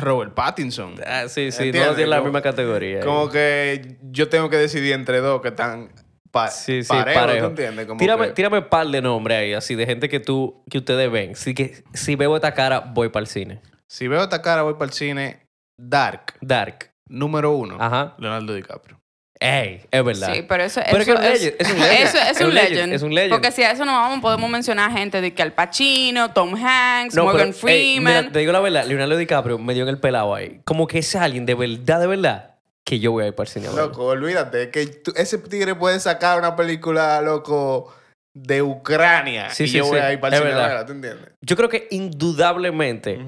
[0.00, 0.94] Robert Pattinson.
[1.06, 3.00] Ah, sí, sí, no tiene la misma categoría.
[3.00, 5.90] Como que yo tengo que decidir entre dos que están
[6.36, 7.38] pa Sí, sí, parejo.
[7.38, 7.86] ¿tú entiendes?
[7.86, 10.78] Como Tírame, que- tírame un par de nombres ahí, así, de gente que tú, que
[10.78, 11.32] ustedes ven.
[11.32, 13.60] Así que si veo esta cara, voy para el cine.
[13.88, 15.40] Si veo esta cara, voy para el cine.
[15.78, 16.90] Dark, Dark.
[17.08, 17.76] número uno.
[17.80, 18.14] Ajá.
[18.18, 18.98] Leonardo DiCaprio.
[19.38, 20.32] Ey, es verdad.
[20.32, 22.00] Sí, pero eso, Pero eso es un legend, es un legend.
[22.08, 22.70] Eso es, Es un un legend.
[22.72, 23.32] legend, es un legend.
[23.34, 27.14] Porque si a eso no vamos, podemos mencionar gente de que Al Pacino, Tom Hanks,
[27.14, 28.16] No, Morgan pero, ey, Freeman.
[28.22, 30.62] mira, te digo la verdad, Leonardo DiCaprio me dio en el pelado ahí.
[30.64, 32.55] Como que es alguien de verdad, de verdad,
[32.86, 33.68] que yo voy a ir para el cine.
[33.74, 37.92] Loco, olvídate que tú- ese tigre puede sacar una película, loco,
[38.32, 39.50] de Ucrania.
[39.50, 40.86] Sí, y sí, yo voy sí, a ir para es el cine a verdad.
[40.86, 41.28] ¿tú entiendes?
[41.44, 43.18] Yo creo que indudablemente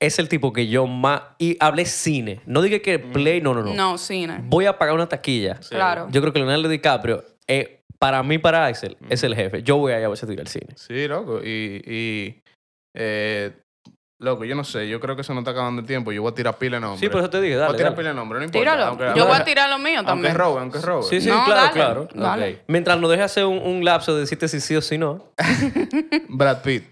[0.00, 1.22] es el tipo que yo más...
[1.38, 2.40] Y hablé cine.
[2.46, 3.74] No dije que play, no, no, no.
[3.74, 4.38] no, cine.
[4.44, 5.60] Voy a pagar una taquilla.
[5.60, 5.70] Sí.
[5.74, 6.08] Claro.
[6.10, 9.62] Yo creo que Leonardo DiCaprio, eh, para mí, para Axel, es el jefe.
[9.62, 10.68] Yo voy a ir a ver ese tigre al cine.
[10.76, 11.40] Sí, loco.
[11.44, 12.42] Y, y
[12.96, 13.52] eh,
[14.20, 16.10] loco, yo no sé, yo creo que se nos está acabando el tiempo.
[16.12, 17.00] Yo voy a tirar pila de nombre.
[17.00, 17.96] Sí, por eso te dije, Voy a dale, tirar dale.
[18.02, 18.60] pila de nombre, no importa.
[18.72, 18.84] Tíralo.
[18.86, 20.34] aunque- Yo aunque- voy a tirar lo mío Aunque también.
[20.34, 21.02] robe, aunque robe.
[21.04, 22.08] Sí, sí, No, claro, dale, claro.
[22.14, 22.62] dale.
[22.66, 25.24] Mientras nos deje hacer un, un lapso de decirte si sí o si no.
[26.28, 26.84] Brad Pitt.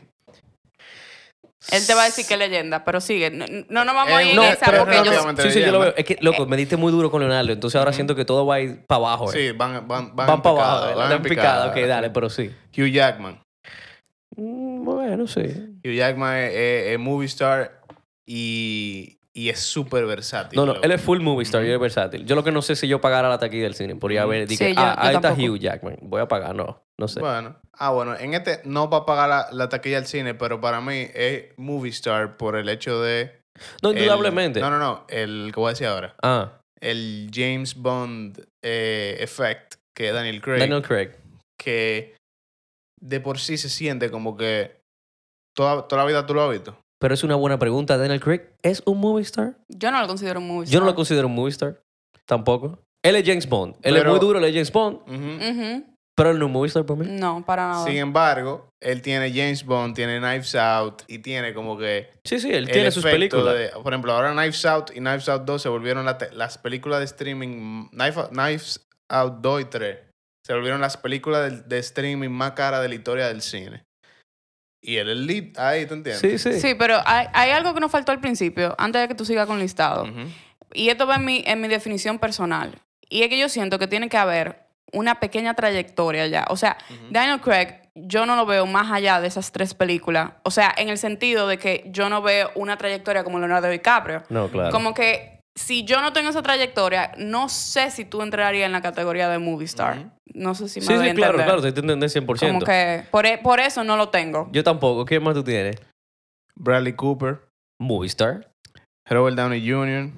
[1.72, 3.28] Él te va a decir que es leyenda, pero sigue.
[3.28, 5.42] No, no nos vamos Eh, a ir no, en esa pero porque yo...
[5.42, 5.94] Sí, sí, yo lo veo.
[5.96, 8.54] Es que, loco, me diste muy duro con Leonardo, entonces ahora siento que todo va
[8.56, 9.32] a ir para abajo.
[9.32, 9.48] eh.
[9.50, 11.66] Sí, van, van, van, Van en para abajo, van van picada.
[11.66, 12.54] Ok, dale, pero sí.
[12.78, 13.40] Hugh Jackman.
[14.36, 15.40] Mm, Bueno, sí.
[15.84, 17.80] Hugh Jackman es, es- es movie star
[18.26, 20.56] y, y es súper versátil.
[20.56, 22.24] No, no, él es full movie star y es versátil.
[22.26, 24.26] Yo lo que no sé si yo pagara la taquilla del cine por ir a
[24.26, 24.46] ver.
[24.46, 25.52] Dije, Sí, yo- ah, yo ahí está tampoco.
[25.52, 25.98] Hugh Jackman.
[26.02, 26.82] Voy a pagar, no.
[26.98, 27.20] No sé.
[27.20, 30.60] Bueno, ah, bueno, en este no va a pagar la, la taquilla al cine, pero
[30.60, 33.40] para mí es movie star por el hecho de.
[33.82, 34.60] no, el- indudablemente.
[34.60, 36.14] no, no, no, el que voy a decir ahora.
[36.22, 41.10] Ah, El James Bond eh, effect, que es Daniel Craig, Daniel Craig.
[41.58, 42.15] que
[43.00, 44.80] de por sí se siente como que
[45.54, 46.76] toda, toda la vida tú lo has visto.
[46.98, 47.96] Pero es una buena pregunta.
[47.98, 49.56] ¿Daniel Craig es un movie star?
[49.68, 50.96] Yo no lo considero un movie Yo no lo star.
[50.96, 51.80] considero un movie star.
[52.24, 52.78] Tampoco.
[53.04, 53.76] Él es James Bond.
[53.82, 54.96] Él es muy duro, él es James Bond.
[55.02, 55.14] Ujú.
[55.14, 55.84] Ujú.
[56.16, 57.06] Pero él no es un movie star para mí.
[57.10, 57.84] No, para nada.
[57.84, 62.48] Sin embargo, él tiene James Bond, tiene Knives Out y tiene como que Sí, sí,
[62.50, 63.54] él el tiene sus efecto películas.
[63.58, 66.56] de- por ejemplo, ahora Knives Out y Knives Out 2 se volvieron la te- las
[66.56, 67.90] películas de streaming.
[67.90, 69.98] Knife- Knives Out 2 y 3
[70.46, 73.84] se volvieron las películas de, de streaming más caras de la historia del cine.
[74.80, 76.20] Y él es el lead ahí, ¿tú entiendes?
[76.20, 76.60] Sí, sí.
[76.60, 79.48] Sí, pero hay, hay algo que nos faltó al principio, antes de que tú sigas
[79.48, 80.06] con el listado.
[80.72, 82.80] Y esto va en mi, en mi definición personal.
[83.08, 86.46] Y es que yo siento que tiene que haber una pequeña trayectoria ya.
[86.48, 86.78] O sea,
[87.10, 90.34] Daniel Craig, yo no lo veo más allá de esas tres películas.
[90.44, 94.22] O sea, en el sentido de que yo no veo una trayectoria como Leonardo DiCaprio.
[94.28, 94.70] No, claro.
[94.70, 98.82] Como que si yo no tengo esa trayectoria, no sé si tú entrarías en la
[98.82, 100.12] categoría de movie star.
[100.34, 101.62] No sé si me sí, a sí, claro, claro.
[101.62, 102.38] Te entienden 100%.
[102.38, 104.48] Como que por, e- por eso no lo tengo.
[104.52, 105.04] Yo tampoco.
[105.04, 105.76] ¿Qué más tú tienes?
[106.54, 107.40] Bradley Cooper,
[107.80, 108.50] Movie star.
[109.08, 110.10] Robert Downey Jr.,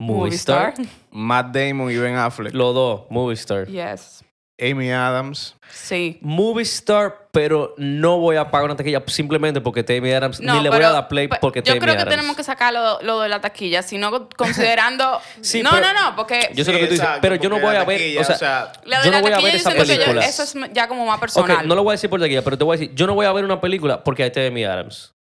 [0.00, 0.74] Movie star.
[1.12, 3.66] Matt Damon y Ben Affleck, Los dos, movie star.
[3.68, 4.24] Yes.
[4.70, 5.56] Amy Adams.
[5.72, 6.18] Sí.
[6.20, 10.38] Movie star, pero no voy a pagar una taquilla simplemente porque Tammy Adams.
[10.40, 12.10] No, ni le voy a dar play porque Yo Tammy creo que Adams.
[12.16, 15.20] tenemos que sacar lo, lo de la taquilla, sino considerando...
[15.40, 16.50] Sí, no, pero- no, no, porque...
[16.54, 18.18] Yo sé lo que tú dices, exacto, pero yo no voy a ver.
[18.18, 19.88] o sea, lo de yo la no voy a taquilla ver yo esa siento que
[19.96, 20.26] yo- película.
[20.26, 21.66] eso es ya como más personal.
[21.66, 23.24] no lo voy a decir por taquilla, pero te voy a decir, yo no voy
[23.26, 25.14] a ver una película porque hay Tammy Adams.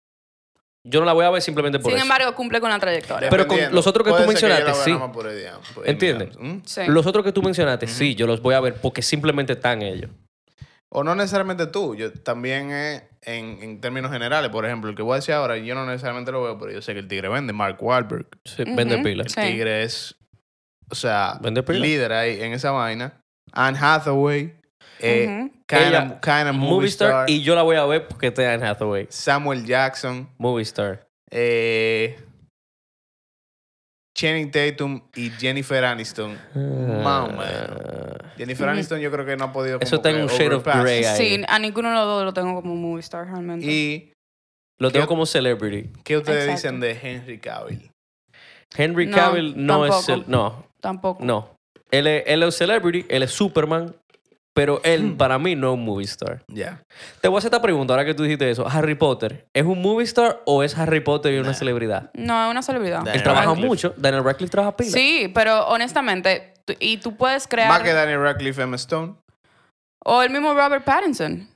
[0.83, 2.05] Yo no la voy a ver simplemente por Sin eso.
[2.05, 3.29] embargo, cumple con la trayectoria.
[3.29, 4.95] Pero con los otros que tú mencionaste, vea sí.
[5.85, 6.31] ¿Entiendes?
[6.39, 6.59] ¿Mm?
[6.65, 6.83] Sí.
[6.87, 10.11] Los otros que tú mencionaste, sí, yo los voy a ver porque simplemente están ellos.
[10.89, 15.03] O no necesariamente tú, yo también eh, en, en términos generales, por ejemplo, el que
[15.03, 17.29] voy a decir ahora, yo no necesariamente lo veo, pero yo sé que el tigre
[17.29, 18.27] vende, Mark Wahlberg.
[18.45, 18.65] Sí.
[18.67, 19.23] Vende pila.
[19.23, 19.41] El Sí.
[19.41, 20.17] tigre es,
[20.91, 21.79] o sea, Vende pila.
[21.79, 23.23] líder ahí en esa vaina.
[23.53, 24.55] Anne Hathaway,
[25.01, 25.51] eh, Ujú.
[25.67, 28.53] kinda, Ella, kinda movie, Movie star, star, y yo la voy a ver porque está
[28.55, 29.07] en Hathaway.
[29.11, 31.07] Samuel Jackson, Movie star.
[31.31, 32.19] eh,
[34.17, 36.37] Channing Tatum y Jennifer Aniston.
[37.03, 38.17] Más o menos.
[38.37, 38.69] Jennifer.
[38.69, 41.17] Aniston yo creo que no ha podido Eso está en un shade of grey ahí.
[41.39, 43.67] Sí, a ninguno de los dos lo tengo como movie star realmente.
[43.67, 44.13] Y,
[44.79, 45.91] Lo tengo ¿Qué- como celebrity.
[46.05, 46.57] ¿qué ustedes Exacto.
[46.57, 47.91] dicen de Henry Cavill?
[48.77, 49.93] Henry No, Cavill no es...
[50.09, 51.23] cel- No, Tampoco.
[51.25, 51.51] no.
[51.91, 53.95] Él es, él es celebrity, él es Superman,
[54.55, 56.43] pero él para mí no es un movie star.
[56.49, 56.83] Ya.
[57.21, 58.67] Te voy a hacer esta pregunta ahora que tú dijiste eso.
[58.69, 61.55] ¿Harry Potter es un movie star o es Harry Potter y una Nah.
[61.55, 62.11] celebridad?
[62.15, 62.99] No, es una celebridad.
[62.99, 63.67] Daniel Él trabaja Radcliffe.
[63.69, 63.95] mucho.
[63.97, 64.91] Daniel Radcliffe trabaja pila.
[64.91, 67.69] Sí, pero honestamente, y tú puedes crear...
[67.69, 69.15] Más que Daniel Radcliffe Emma Stone.
[70.05, 71.49] O el mismo Robert Pattinson.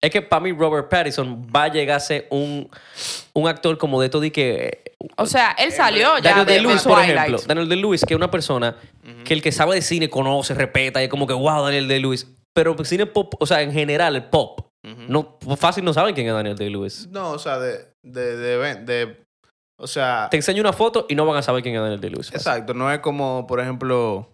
[0.00, 2.70] Es que para mí Robert Pattinson va a llegar a ser un,
[3.34, 4.94] un actor como de todo y que...
[5.16, 7.16] O sea, él salió ya Daniel de, de Day-Lewis, por Twilight.
[7.18, 7.38] ejemplo.
[7.46, 8.76] Daniel Day-Lewis, que es una persona
[9.24, 12.28] que el que sabe de cine conoce, respeta y es como que, wow, Daniel Day-Lewis.
[12.54, 14.60] Pero cine pop, o sea, en general, el pop.
[14.84, 17.08] no, fácil no saben quién es Daniel Day-Lewis.
[17.10, 19.16] No, o sea, de, de, de, de-
[19.80, 22.32] o sea, Te enseño una foto y no van a saber quién es Daniel Day-Lewis.
[22.32, 24.28] exacto, no es como, por ejemplo,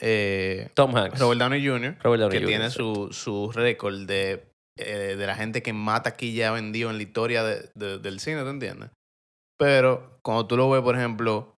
[0.00, 1.18] eh, Tom Hanks.
[1.20, 4.44] Robert Downey Jr., Robert Downey que Jr., tiene su, su récord de,
[4.76, 8.20] eh, de la gente que más taquilla ha vendido en la historia de- de- del
[8.20, 8.90] cine, ¿te entiendes?
[9.58, 11.54] Pero cuando tú lo ves, por ejemplo,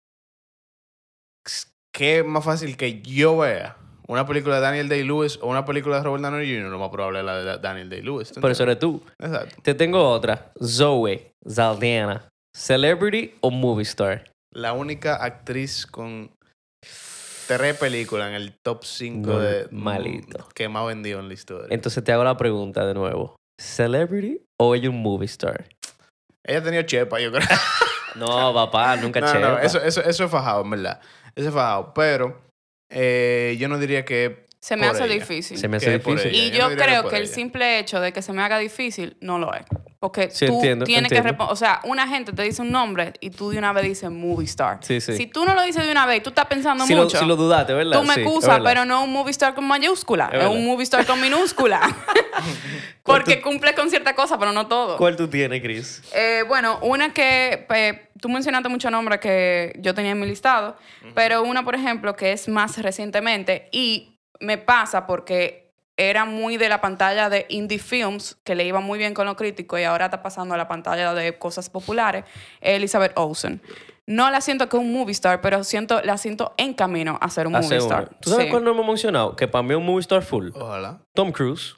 [1.93, 3.77] ¿qué es más fácil que yo vea?
[4.09, 6.71] ¿Una película de Daniel Day-Lewis o una película de Robert Downey Jr.?
[6.71, 8.31] Lo más probable es la de Daniel Day-Lewis.
[8.33, 9.03] ¿te Pero eres tú.
[9.19, 9.57] Exacto.
[9.63, 10.53] Te tengo otra.
[10.63, 12.29] Zoe Zaldiana.
[12.55, 14.31] ¿Celebrity o movie star?
[14.53, 16.31] La única actriz con
[17.47, 20.49] tres películas en el top 5 No, de malito.
[20.55, 21.69] que más vendió en la historia.
[21.71, 23.37] Entonces te hago la pregunta de nuevo.
[23.61, 25.67] ¿Celebrity o ella un movie star?
[26.45, 27.47] Ella tenía chepa, yo creo.
[28.17, 29.39] No, papá, nunca no, chepa.
[29.41, 31.01] no, eso, eso, eso es fajado, en verdad.
[31.35, 31.93] Eso es fajado.
[31.93, 32.41] Pero
[32.91, 34.46] eh, yo no diría que.
[34.67, 35.15] Se me por hace ella.
[35.15, 35.59] difícil.
[35.59, 36.35] Se me hace difícil.
[36.35, 39.55] Y yo creo que el simple hecho de que se me haga difícil no lo
[39.55, 39.63] es.
[40.01, 41.45] Porque Sí, tú entiendo, tienes que entiendo.
[41.45, 41.53] responder.
[41.53, 44.45] O sea, una gente te dice un nombre y tú de una vez dices movie
[44.47, 44.79] star.
[44.81, 45.17] Sí, sí.
[45.17, 47.17] Si tú no lo dices de una vez y tú estás pensando si, lo, mucho,
[47.17, 48.01] si lo dudaste, ¿verdad?
[48.01, 50.31] tú me excusas, pero no un movie star con mayúscula.
[50.33, 51.81] Es un movie star con minúscula.
[53.05, 54.97] Porque cumple con cierta cosa, pero no todo.
[54.97, 56.03] ¿Cuál tú tienes, Chris?
[56.13, 60.77] Eh, bueno, una que pues, tú mencionaste muchos nombres que yo tenía en mi listado,
[61.15, 66.69] pero una, por ejemplo, que es más recientemente y me pasa porque era muy de
[66.69, 70.07] la pantalla de indie films, que le iba muy bien con los críticos y ahora
[70.07, 72.25] está pasando a la pantalla de cosas populares,
[72.61, 73.63] es Elizabeth Olsen.
[74.07, 77.47] No la siento que un movie star, pero siento, la siento en camino a ser
[77.47, 78.11] un Hace movie star.
[78.21, 78.51] ¿Tú sabes Sí.
[78.53, 79.35] cuál no hemos mencionado?
[79.35, 80.51] Que para mí es un movie star full.
[80.55, 81.01] Ojalá.
[81.15, 81.77] Tom Cruise.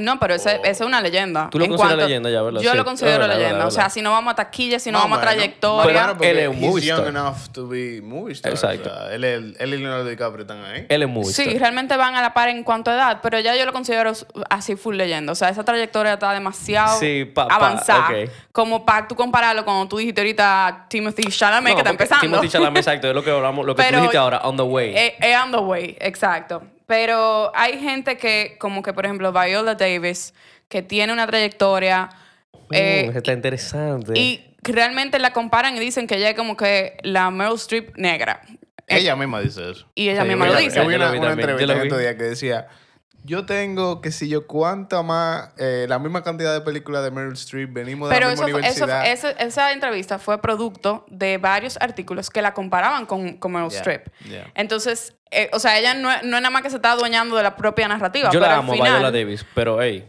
[0.00, 0.64] No, pero ese, Oh.
[0.64, 1.48] es una leyenda.
[1.50, 2.60] Tú lo En consideras cuanto- leyenda ya, ¿verdad?
[2.62, 2.76] Yo Sí.
[2.78, 3.52] lo considero Es verdad, leyenda.
[3.56, 3.94] verdad, O sea, verdad.
[3.94, 5.92] si no vamos a taquilla, si no vamos a trayectoria.
[6.02, 7.08] Pero porque él es un he's movie young star.
[7.14, 8.52] enough to be movie star.
[8.52, 8.90] Exacto.
[8.90, 10.86] O sea, él, él, él y Leonardo DiCaprio están ahí.
[10.88, 11.58] Él es movie Sí, star.
[11.60, 14.12] realmente van a la par en cuanto a edad, pero ya yo lo considero
[14.48, 15.32] así full leyenda.
[15.32, 18.08] O sea, esa trayectoria está demasiado Sí, pa- pa- avanzada.
[18.08, 18.30] ok.
[18.52, 22.20] Como para tú compararlo con tú dijiste ahorita Timothy Chalamet, No, que está empezando.
[22.22, 24.62] Timothy Chalamet, exacto, es lo que hablamos, lo que Pero- tú dijiste ahora, on the
[24.62, 24.94] way.
[24.96, 26.62] Es es on the way, exacto.
[26.92, 30.34] Pero hay gente que, como que, por ejemplo, Viola Davis,
[30.68, 32.10] que tiene una trayectoria
[32.70, 34.12] eh, Mm, eso está interesante.
[34.14, 38.42] y realmente la comparan y dicen que ella es como que la Meryl Streep negra.
[38.86, 39.86] Ella misma dice eso.
[39.94, 40.76] Y ella misma lo dice.
[40.76, 42.68] Yo vi una, una entrevista el otro día que decía,
[43.24, 47.34] yo tengo que si yo cuánta más, eh, la misma cantidad de películas de Meryl
[47.34, 49.06] Streep, venimos de Pero la misma eso, universidad.
[49.40, 54.08] esa entrevista fue producto de varios artículos que la comparaban con, con Meryl Yeah, Streep.
[54.28, 54.50] yeah.
[54.54, 57.36] Entonces, eh, o sea, ella no, es- no es nada más que se está adueñando
[57.36, 58.28] de la propia narrativa.
[58.30, 60.08] Yo pero la al amo, final, Viola Davis, pero hey,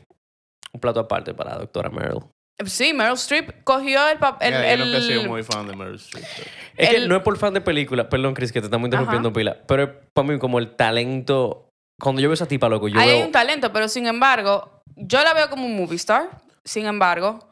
[0.74, 2.20] un plato aparte para la doctora Meryl.
[2.66, 4.54] Sí, Meryl Streep cogió el papel.
[4.54, 6.26] Mira, yo nunca he sido muy fan de Meryl Streep.
[6.36, 8.88] pero- Es que El- no es por fan de películas, perdón, Chris, que te estamos
[8.88, 11.70] interrumpiendo pila, pero es para mí como el talento.
[12.00, 15.24] Cuando yo veo esa tipa, loco, yo Ahí hay un talento, pero sin embargo, yo
[15.24, 16.30] la veo como un movie star.
[16.66, 17.48] Sin embargo,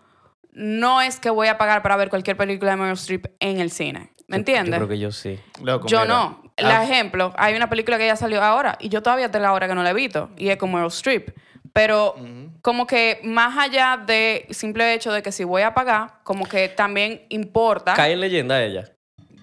[0.52, 3.72] no es que voy a pagar para ver cualquier película de Meryl Streep en el
[3.72, 4.12] cine.
[4.28, 4.76] ¿Me Yo entiendes?
[4.76, 5.40] creo que yo sí.
[5.62, 6.42] Loco, Yo mira, no.
[6.58, 9.54] El ah, ejemplo, hay una película que ya salió ahora y yo todavía tengo la
[9.54, 11.32] hora que no la he visto y es como Meryl Streep.
[11.74, 12.16] Pero
[12.62, 16.68] como que más allá de simple hecho de que si voy a pagar, como que
[16.68, 17.94] también importa.
[17.94, 18.92] Cae en leyenda ella.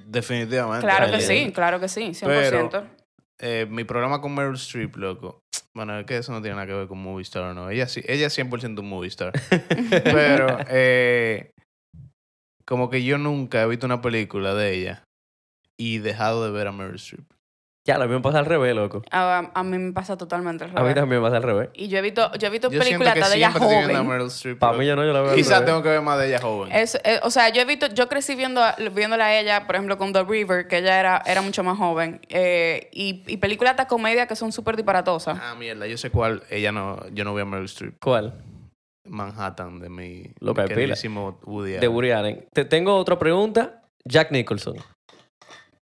[0.07, 0.87] Definitivamente.
[0.87, 2.25] Claro que sí, claro que sí, 100%.
[2.27, 2.98] Pero-
[3.41, 5.41] Eh, mi problema con Meryl Streep, loco.
[5.75, 7.71] Bueno, es que eso no tiene nada que ver con movie star o no.
[7.71, 9.33] Ella sí, ella es 100% un movie star.
[10.05, 11.53] Pero, eh,
[12.65, 15.05] como que yo nunca he visto una película de ella
[15.77, 17.31] y dejado de ver a Meryl Streep.
[17.89, 19.03] Ya, lo mismo pasa al revés, loco.
[19.11, 20.95] a, a mí me pasa totalmente al A mí revés.
[20.95, 21.71] también me pasa al revés.
[21.73, 24.59] Y yo he visto, yo he visto Yo películas que de ella a joven.
[24.59, 25.65] Para mí yo no, yo la veo Quizás revés.
[25.67, 26.71] tengo que ver más de ella joven.
[26.71, 28.61] Es- eh, o sea, yo he visto, yo crecí viendo,
[28.95, 32.21] viéndola a ella, por ejemplo, con The River, que ella era, era mucho más joven.
[32.29, 35.39] eh, y, y películas de comedia que son súper disparatosas.
[35.41, 36.43] Ah, mierda, yo sé cuál.
[36.51, 37.95] Ella no, yo no veo a Meryl Streep.
[38.03, 38.35] ¿Cuál?
[39.07, 40.55] Manhattan, de mi, pila.
[40.67, 41.89] queridísimo Woody De.
[41.89, 42.47] Woody Allen.
[42.53, 43.81] Te tengo otra pregunta.
[44.05, 44.77] Jack Nicholson.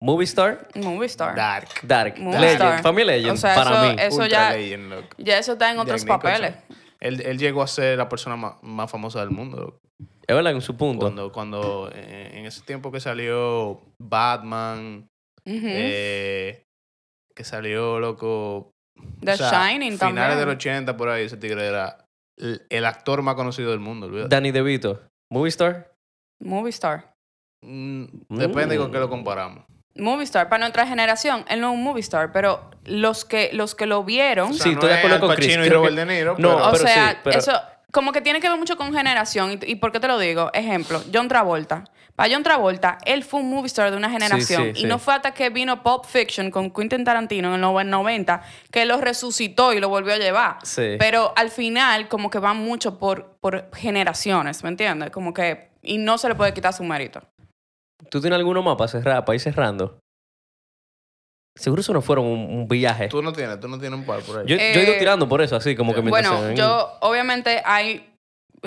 [0.04, 1.34] Movie star, Movie star.
[1.34, 1.70] Dark.
[1.84, 2.20] Dark.
[2.20, 2.54] Movie Legend.
[2.62, 2.82] star.
[2.82, 3.34] Para mí Legend.
[3.34, 4.02] O sea, para eso- mí.
[4.02, 5.08] eso Ultra ya- legend, loco.
[5.18, 6.22] Ya eso está en otros Nicholson.
[6.32, 6.56] papeles.
[7.00, 9.58] Él, él llegó a ser la persona más, más famosa del mundo.
[9.58, 9.78] loco.
[10.28, 11.06] Es verdad, en su punto.
[11.06, 15.08] Cuando, cuando eh, en ese tiempo que salió Batman,
[15.46, 16.64] eh,
[17.36, 18.72] que salió, loco.
[19.22, 20.38] The Shining Finales también.
[20.40, 22.06] del 80 por ahí, ese tigre era
[22.38, 24.08] el, el actor más conocido del mundo.
[24.08, 24.30] olvídate.
[24.30, 25.02] Danny DeVito.
[25.32, 25.92] Movie star.
[26.42, 27.14] Movie star.
[27.66, 29.64] Mm, depende con qué lo comparamos.
[29.96, 30.50] Movie star.
[30.50, 34.04] Para nuestra generación, él no es un movie star, pero los que, los que lo
[34.04, 35.56] vieron, O sea, Sí, no estoy de acuerdo con Chris.
[35.56, 37.52] Y Robert que- De Niro, No, pero- o pero sea, sí, pero- eso
[37.92, 39.60] como que tiene que ver mucho con generación.
[39.62, 40.50] ¿Y, y por qué te lo digo?
[40.54, 41.84] Ejemplo, John Travolta.
[42.16, 44.64] Para John Travolta, él fue un movie star de una generación.
[44.66, 44.86] sí, y sí.
[44.86, 48.42] no fue hasta que vino Pulp Fiction con Quentin Tarantino en el noven- 90
[48.72, 50.58] que lo resucitó y lo volvió a llevar.
[50.64, 50.96] Sí.
[51.00, 55.12] Pero al final, como que va mucho por, por generaciones, ¿me entiendes?
[55.12, 55.72] Como que.
[55.84, 57.22] Y no se le puede quitar su mérito.
[58.10, 60.00] ¿Tú tienes alguno más para cerrar, para ir cerrando?
[61.56, 63.10] Seguro eso no fueron un, un viaje.
[63.10, 64.46] Tú no tienes, tú no tienes un par por ahí.
[64.48, 67.62] Yo, yo he ido Eh, tirando por eso, así como que mientras Bueno, yo, obviamente,
[67.64, 68.13] hay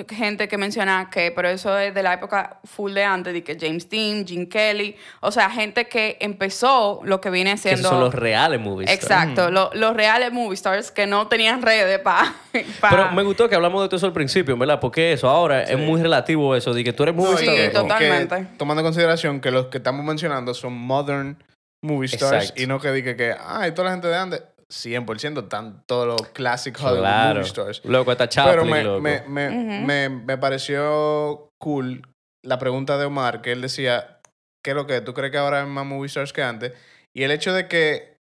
[0.08, 3.56] gente que menciona que, pero eso es de la época full de antes, de que
[3.58, 7.80] James Dean, Gene Kelly, o sea, gente que empezó lo que viene que siendo.
[7.80, 8.90] esos son los reales movies.
[8.90, 12.34] Exacto, lo- los reales movie stars que no tenían redes para.
[12.90, 14.80] Pero me gustó que hablamos de todo eso al principio, ¿verdad?
[14.80, 17.54] Porque eso ahora es muy relativo eso, de que tú eres No, movie y star.
[17.56, 17.82] que- no.
[17.82, 18.36] totalmente.
[18.36, 21.42] que tomando en consideración que los que estamos mencionando son modern
[21.82, 22.62] movie stars Exacto.
[22.62, 26.28] y no que diga que, ay, toda la gente de antes, 100% están todos los
[26.30, 27.34] classic Hollywood Claro.
[27.40, 27.84] movie stars.
[27.84, 29.00] Loco, Pero Chaplin, me, loco.
[29.02, 29.86] me, me, Ujú.
[29.86, 32.02] me, me pareció cool
[32.44, 34.20] la pregunta de Omar, que él decía,
[34.64, 35.00] ¿qué es lo que?
[35.00, 36.72] ¿Tú crees que ahora hay más movie stars que antes?
[37.14, 38.18] Y el hecho de que,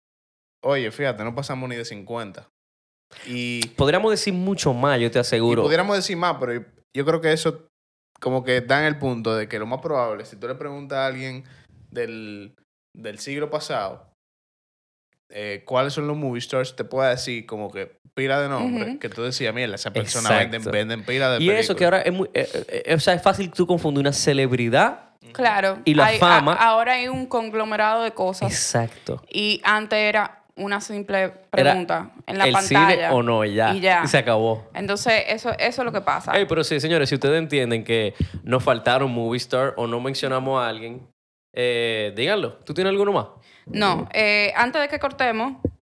[0.64, 2.49] oye, fíjate, no pasamos ni de 50.
[3.26, 5.62] Y, Podríamos decir mucho más, yo te aseguro.
[5.62, 6.61] pudiéramos decir más, pero yo,
[6.97, 7.66] yo creo que eso
[8.20, 10.99] como que da en el punto de que lo más probable, si tú le preguntas
[10.99, 11.45] a alguien
[11.90, 12.55] del,
[12.97, 14.11] del siglo pasado,
[15.33, 19.09] eh, cuáles son los movie stars, te puede decir como que pila de nombre, que
[19.09, 20.51] tú decías, mira, esa persona Exacto.
[20.53, 21.87] venden, venden pila de Y eso que películas".
[21.87, 22.28] ahora es muy...
[22.35, 25.11] eh, eh, eh, o sea, es fácil tú confundir una celebridad.
[25.33, 25.78] Claro.
[25.87, 26.53] Y la hay- fama.
[26.53, 28.53] a- ahora hay un conglomerado de cosas.
[28.53, 29.22] Exacto.
[29.30, 32.91] Y antes era una simple pregunta en la ¿El pantalla.
[32.91, 33.43] cine o no?
[33.47, 33.74] Y ya.
[33.74, 34.07] Y ya.
[34.07, 34.68] se acabó.
[34.74, 36.33] Entonces, eso, eso es lo que pasa.
[36.47, 38.12] Pero sí, señores, si ustedes entienden que
[38.43, 41.07] nos faltaron movie star o no mencionamos a alguien,
[41.55, 42.55] eh, díganlo.
[42.64, 43.26] ¿Tú tienes alguno más?
[43.66, 45.54] No, eh, antes de que cortemos,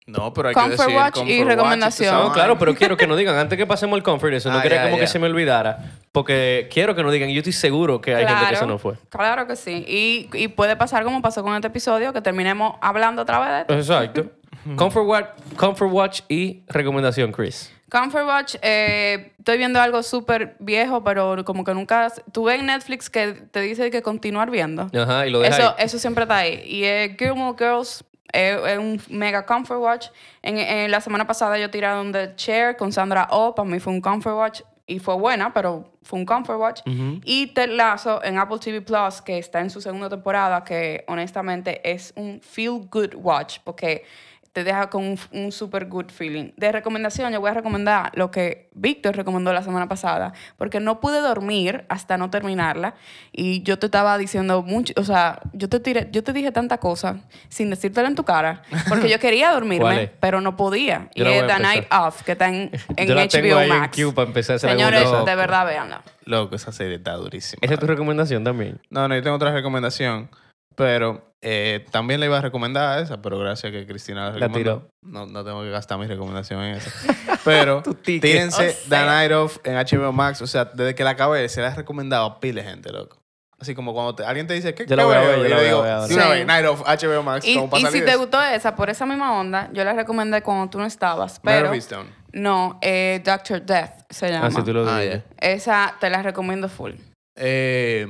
[0.06, 2.16] No, pero hay Comfort que decir Watch y Comfort recomendación.
[2.16, 4.62] No, claro, pero quiero que nos digan, antes que pasemos el comfort, eso, no Ah,
[4.62, 5.78] quería como que se me olvidara,
[6.12, 8.82] porque quiero que nos digan, y yo estoy seguro que hay gente que se nos
[8.82, 8.96] fue.
[9.10, 9.86] Claro que sí.
[9.88, 13.60] Y, y puede pasar como pasó con este episodio, que terminemos hablando otra vez de
[13.62, 13.74] esto.
[13.76, 14.32] Exacto.
[14.76, 17.72] Comfort Watch, Comfort Watch y recomendación, Chris.
[17.94, 22.12] Comfort Watch, eh, estoy viendo algo súper viejo, pero como que nunca...
[22.32, 24.90] Tú ves en Netflix que te dice que continuar viendo.
[25.00, 25.86] Ajá, y lo deja Eso, ahí.
[25.86, 26.64] eso siempre está ahí.
[26.66, 30.08] Y es Gilmore Girls, es es un mega comfort watch.
[30.42, 33.80] En, en la semana pasada yo tiré un The Chair con Sandra Oh, para mí
[33.80, 36.82] fue un comfort watch y fue buena, pero fue un comfort watch.
[37.26, 41.80] Y Ted Lasso en Apple TV Plus, que está en su segunda temporada, que honestamente
[41.90, 44.04] es un feel good watch, porque
[44.54, 46.52] te deja con un, un super good feeling.
[46.58, 51.00] De recomendación, yo voy a recomendar lo que Víctor recomendó la semana pasada, porque no
[51.00, 52.94] pude dormir hasta no terminarla.
[53.32, 56.78] Y yo te estaba diciendo mucho, o sea, yo te, tiré, yo te dije tanta
[56.78, 57.18] cosa
[57.50, 61.10] sin decírtelo en tu cara, porque yo quería ¿Cuál dormirme, pero no podía.
[61.16, 61.60] Yo y es The.
[61.60, 63.96] Night Off, que está en, en Yo la tengo HBO ahí en Max.
[63.96, 66.02] queue para empezar a hacer Señores, de verdad, véanla.
[66.26, 67.60] Loco, esa serie está durísima.
[67.62, 68.80] Esa es tu recomendación también.
[68.92, 70.30] No, no, yo tengo otra recomendación,
[70.76, 74.58] pero eh, también le iba a recomendar esa, pero gracias que Cristina la La recomendó.
[74.80, 74.88] tiró.
[75.02, 76.90] No, no tengo que gastar mi recomendación en eso.
[77.44, 79.06] Pero tírense O The sea.
[79.06, 80.42] Night Of en HBO Max.
[80.42, 83.18] O sea, desde que la acabé, se la he recomendado a pile gente, loco.
[83.60, 85.30] Así como cuando te- alguien te dice, ¿qué, Yo la voy a veo?
[85.32, 86.30] ver, yo Y la le a digo, de una Sí.
[86.32, 89.70] vez, Night Of, HBO Max, Y, y si te gustó esa, por esa misma onda,
[89.74, 91.40] yo la recomendé cuando tú no estabas.
[91.44, 91.72] Pero
[92.32, 94.50] no, eh, Doctor Death se llama.
[94.56, 95.02] Ah, tú lo Ah.
[95.40, 96.94] Esa te la recomiendo full.
[97.38, 98.08] Eh,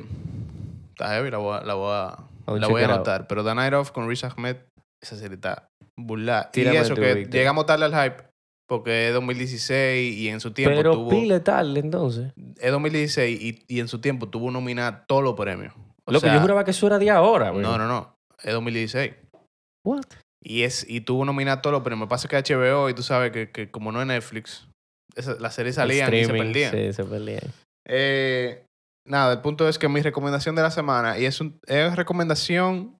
[0.91, 3.27] está heavy, la voy a, la voy a, I'll la voy a anotar.
[3.27, 4.57] Pero The Night Of con Riz Ahmed,
[5.01, 6.49] esa serie está burlada.
[6.53, 8.23] Y eso que llegamos tarde al hype,
[8.67, 11.09] porque es 2016 y en su tiempo Pero tuvo...
[11.09, 12.31] pile tal, entonces.
[12.59, 15.73] Es 2016 y, y en su tiempo tuvo nominada todos los premios.
[16.05, 17.61] O Lo que sea, yo juraba que eso era de ahora, güey.
[17.61, 18.15] No, no, no.
[18.43, 19.13] Es 2016.
[19.85, 20.03] What?
[20.43, 22.09] Y, es, y tuvo nominada todos los premios.
[22.09, 24.67] Pasa que HBO y tú sabes que, que como no es Netflix,
[25.15, 26.71] esa- las series salían y se perdían.
[26.71, 27.43] Sí, se perdían.
[27.87, 28.63] Eh,
[29.05, 32.97] nada, el punto es que mi recomendación de la semana, y es, un, es recomendación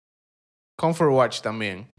[0.78, 1.90] Comfort Watch también,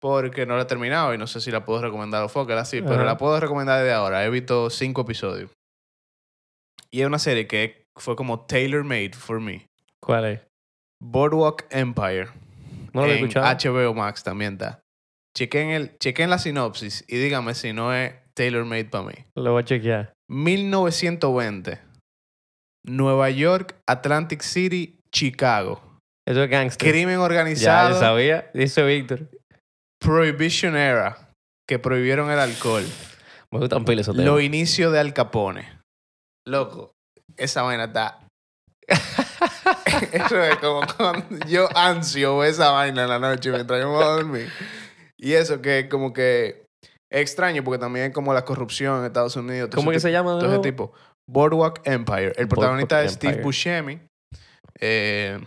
[0.00, 2.82] porque no la he terminado y no sé si la puedo recomendar o Fokker así,
[2.82, 4.24] pero la puedo recomendar desde ahora.
[4.24, 5.50] He visto cinco episodios.
[6.90, 9.66] Y es una serie que fue como tailor-made for me.
[10.02, 10.40] ¿Cuál es?
[11.00, 12.28] Boardwalk Empire.
[12.92, 13.46] No lo he escuchado.
[13.46, 14.80] HBO Max también está.
[15.36, 19.14] Chequen, el, chequen la sinopsis y dígame si no es tailor-made para mí.
[19.36, 20.12] Lo voy a chequear.
[20.28, 21.78] 1920.
[22.84, 25.80] Nueva York, Atlantic City, Chicago.
[26.26, 26.90] Eso es gangster.
[26.90, 28.50] Crimen Ya, yo organizado, sabía.
[28.54, 29.28] Dice Víctor.
[30.00, 31.30] Prohibition Era,
[31.68, 32.84] que prohibieron el alcohol.
[33.52, 34.26] Me gustan esos temas.
[34.26, 35.80] Los inicios de Al Capone.
[36.46, 36.92] Loco,
[37.36, 38.26] esa vaina está...
[40.12, 44.04] Eso es como cuando yo ansio esa vaina en la noche mientras yo me voy
[44.04, 44.48] a dormir.
[45.16, 46.66] Y eso que es como que
[47.10, 49.70] es extraño porque también es como la corrupción en Estados Unidos.
[49.72, 50.92] ¿Cómo que se llama Todo ese tipo.
[51.28, 52.32] Boardwalk Empire.
[52.36, 53.44] El protagonista Boardwalk es Steve Empire.
[53.44, 54.00] Buscemi.
[54.80, 55.38] Eh,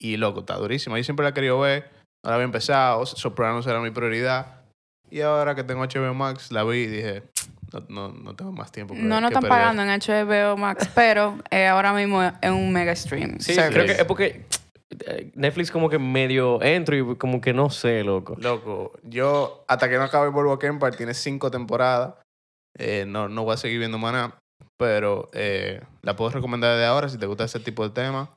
[0.00, 0.96] y loco, está durísimo.
[0.96, 1.90] Yo siempre la he querido ver.
[2.24, 3.04] No la había empezado.
[3.06, 4.62] Sopranos era mi prioridad.
[5.10, 7.22] Y ahora que tengo HBO Max, la vi y dije,
[7.72, 8.94] no, no, no tengo más tiempo.
[8.94, 9.48] que- No que están perder".
[9.58, 13.40] pagando en HBO Max, pero eh, ahora mismo es un mega stream.
[13.40, 13.72] Sí, service.
[13.72, 14.46] creo que es porque
[15.06, 18.36] eh, Netflix como que medio entro y como que no sé, loco.
[18.38, 22.14] Loco, yo hasta que no acabe Boardwalk Empire tiene cinco temporadas.
[22.78, 24.38] Eh, no, no voy a seguir viendo más nada.
[24.78, 28.30] Pero eh, la puedo recomendar desde ahora si te gusta ese tipo de tema.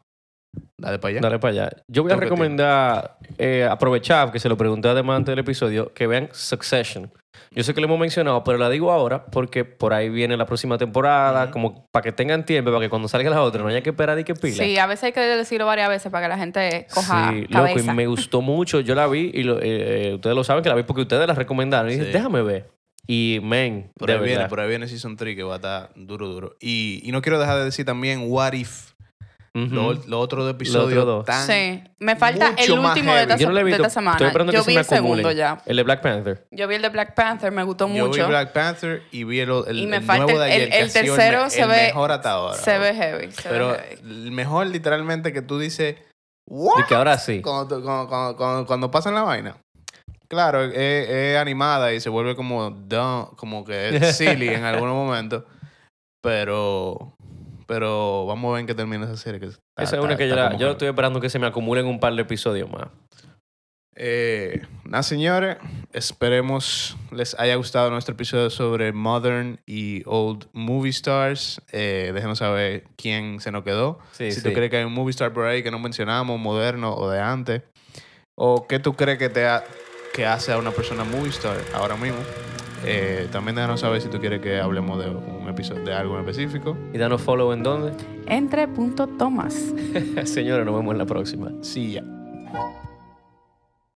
[0.79, 1.21] Dale para allá.
[1.21, 1.69] Dale para allá.
[1.87, 6.05] Yo voy a recomendar, eh, aprovechar que se lo pregunté además antes del episodio, que
[6.05, 7.11] vean Succession.
[7.51, 10.45] Yo sé que lo hemos mencionado, pero la digo ahora porque por ahí viene la
[10.45, 13.81] próxima temporada, como para que tengan tiempo, para que cuando salga la otra no haya
[13.81, 14.63] que esperar y que pila.
[14.63, 17.65] Sí, a veces hay que decirlo varias veces para que la gente coja Sí, loco,
[17.65, 17.91] cabeza.
[17.91, 18.79] y me gustó mucho.
[18.81, 21.25] Yo la vi y lo- eh, eh, ustedes lo saben que la vi porque ustedes
[21.27, 21.89] la recomendaron.
[21.89, 22.69] Y dije, déjame ver.
[23.07, 24.49] Y, men, Por de ahí, viene, verdad.
[24.49, 26.55] por ahí viene Season 3 que va a estar duro, duro.
[26.61, 28.93] Y, y no quiero dejar de decir también What If.
[29.55, 29.67] Ujú.
[29.75, 31.25] Los lo otros episodios dos.
[31.25, 31.45] tan...
[31.45, 33.37] Sí, me falta el último de.
[33.37, 33.83] Yo no de visto.
[33.83, 34.15] esta semana.
[34.15, 35.61] Estoy esperando Yo que se vi me el segundo ya.
[35.67, 36.47] El de Black Panther.
[36.49, 38.23] Yo vi el de Black Panther, me gustó Yo mucho.
[38.23, 40.91] vi Black Panther y vi el, el, Y me el falta nuevo de ayer, el-
[40.91, 42.55] tercero se el ve- mejor hasta ahora.
[42.57, 43.31] Se ve heavy.
[43.31, 44.01] Se Pero ve heavy.
[44.25, 45.97] el mejor literalmente que tú dices,
[46.47, 46.79] ¿what?
[46.79, 47.41] Y que ahora sí.
[47.43, 49.57] Cuando, cuando, cuando, cuando pasan la vaina.
[50.33, 54.95] Claro, es, es animada y se vuelve como dumb, como que es silly en algunos
[54.95, 55.43] momentos.
[56.21, 57.15] Pero,
[57.67, 59.39] pero vamos a ver en qué termina esa serie.
[59.39, 61.85] Que está- Esa es una que yo, la- yo estoy esperando que se me acumulen
[61.85, 62.87] un par de episodios más.
[63.95, 65.57] Eh, nada, señores,
[65.91, 71.61] esperemos les haya gustado nuestro episodio sobre Modern y Old Movie Stars.
[71.71, 73.99] Eh, déjenos saber quién se nos quedó.
[74.13, 74.47] Sí, si sí.
[74.47, 77.19] tú crees que hay un movie star por ahí que no mencionamos, moderno o de
[77.19, 77.61] antes.
[78.35, 79.63] O qué tú crees que, te ha-
[80.13, 82.19] que hace a una persona movie star ahora mismo.
[82.85, 86.27] Eh, también déjanos saber si tú quieres que hablemos de un episodio de algo en
[86.27, 86.77] específico.
[86.93, 87.93] Y danos follow en dónde.
[88.27, 89.53] Entre punto Thomas.
[90.25, 91.51] Señores, nos vemos en la próxima.
[91.61, 92.03] Sí, ya.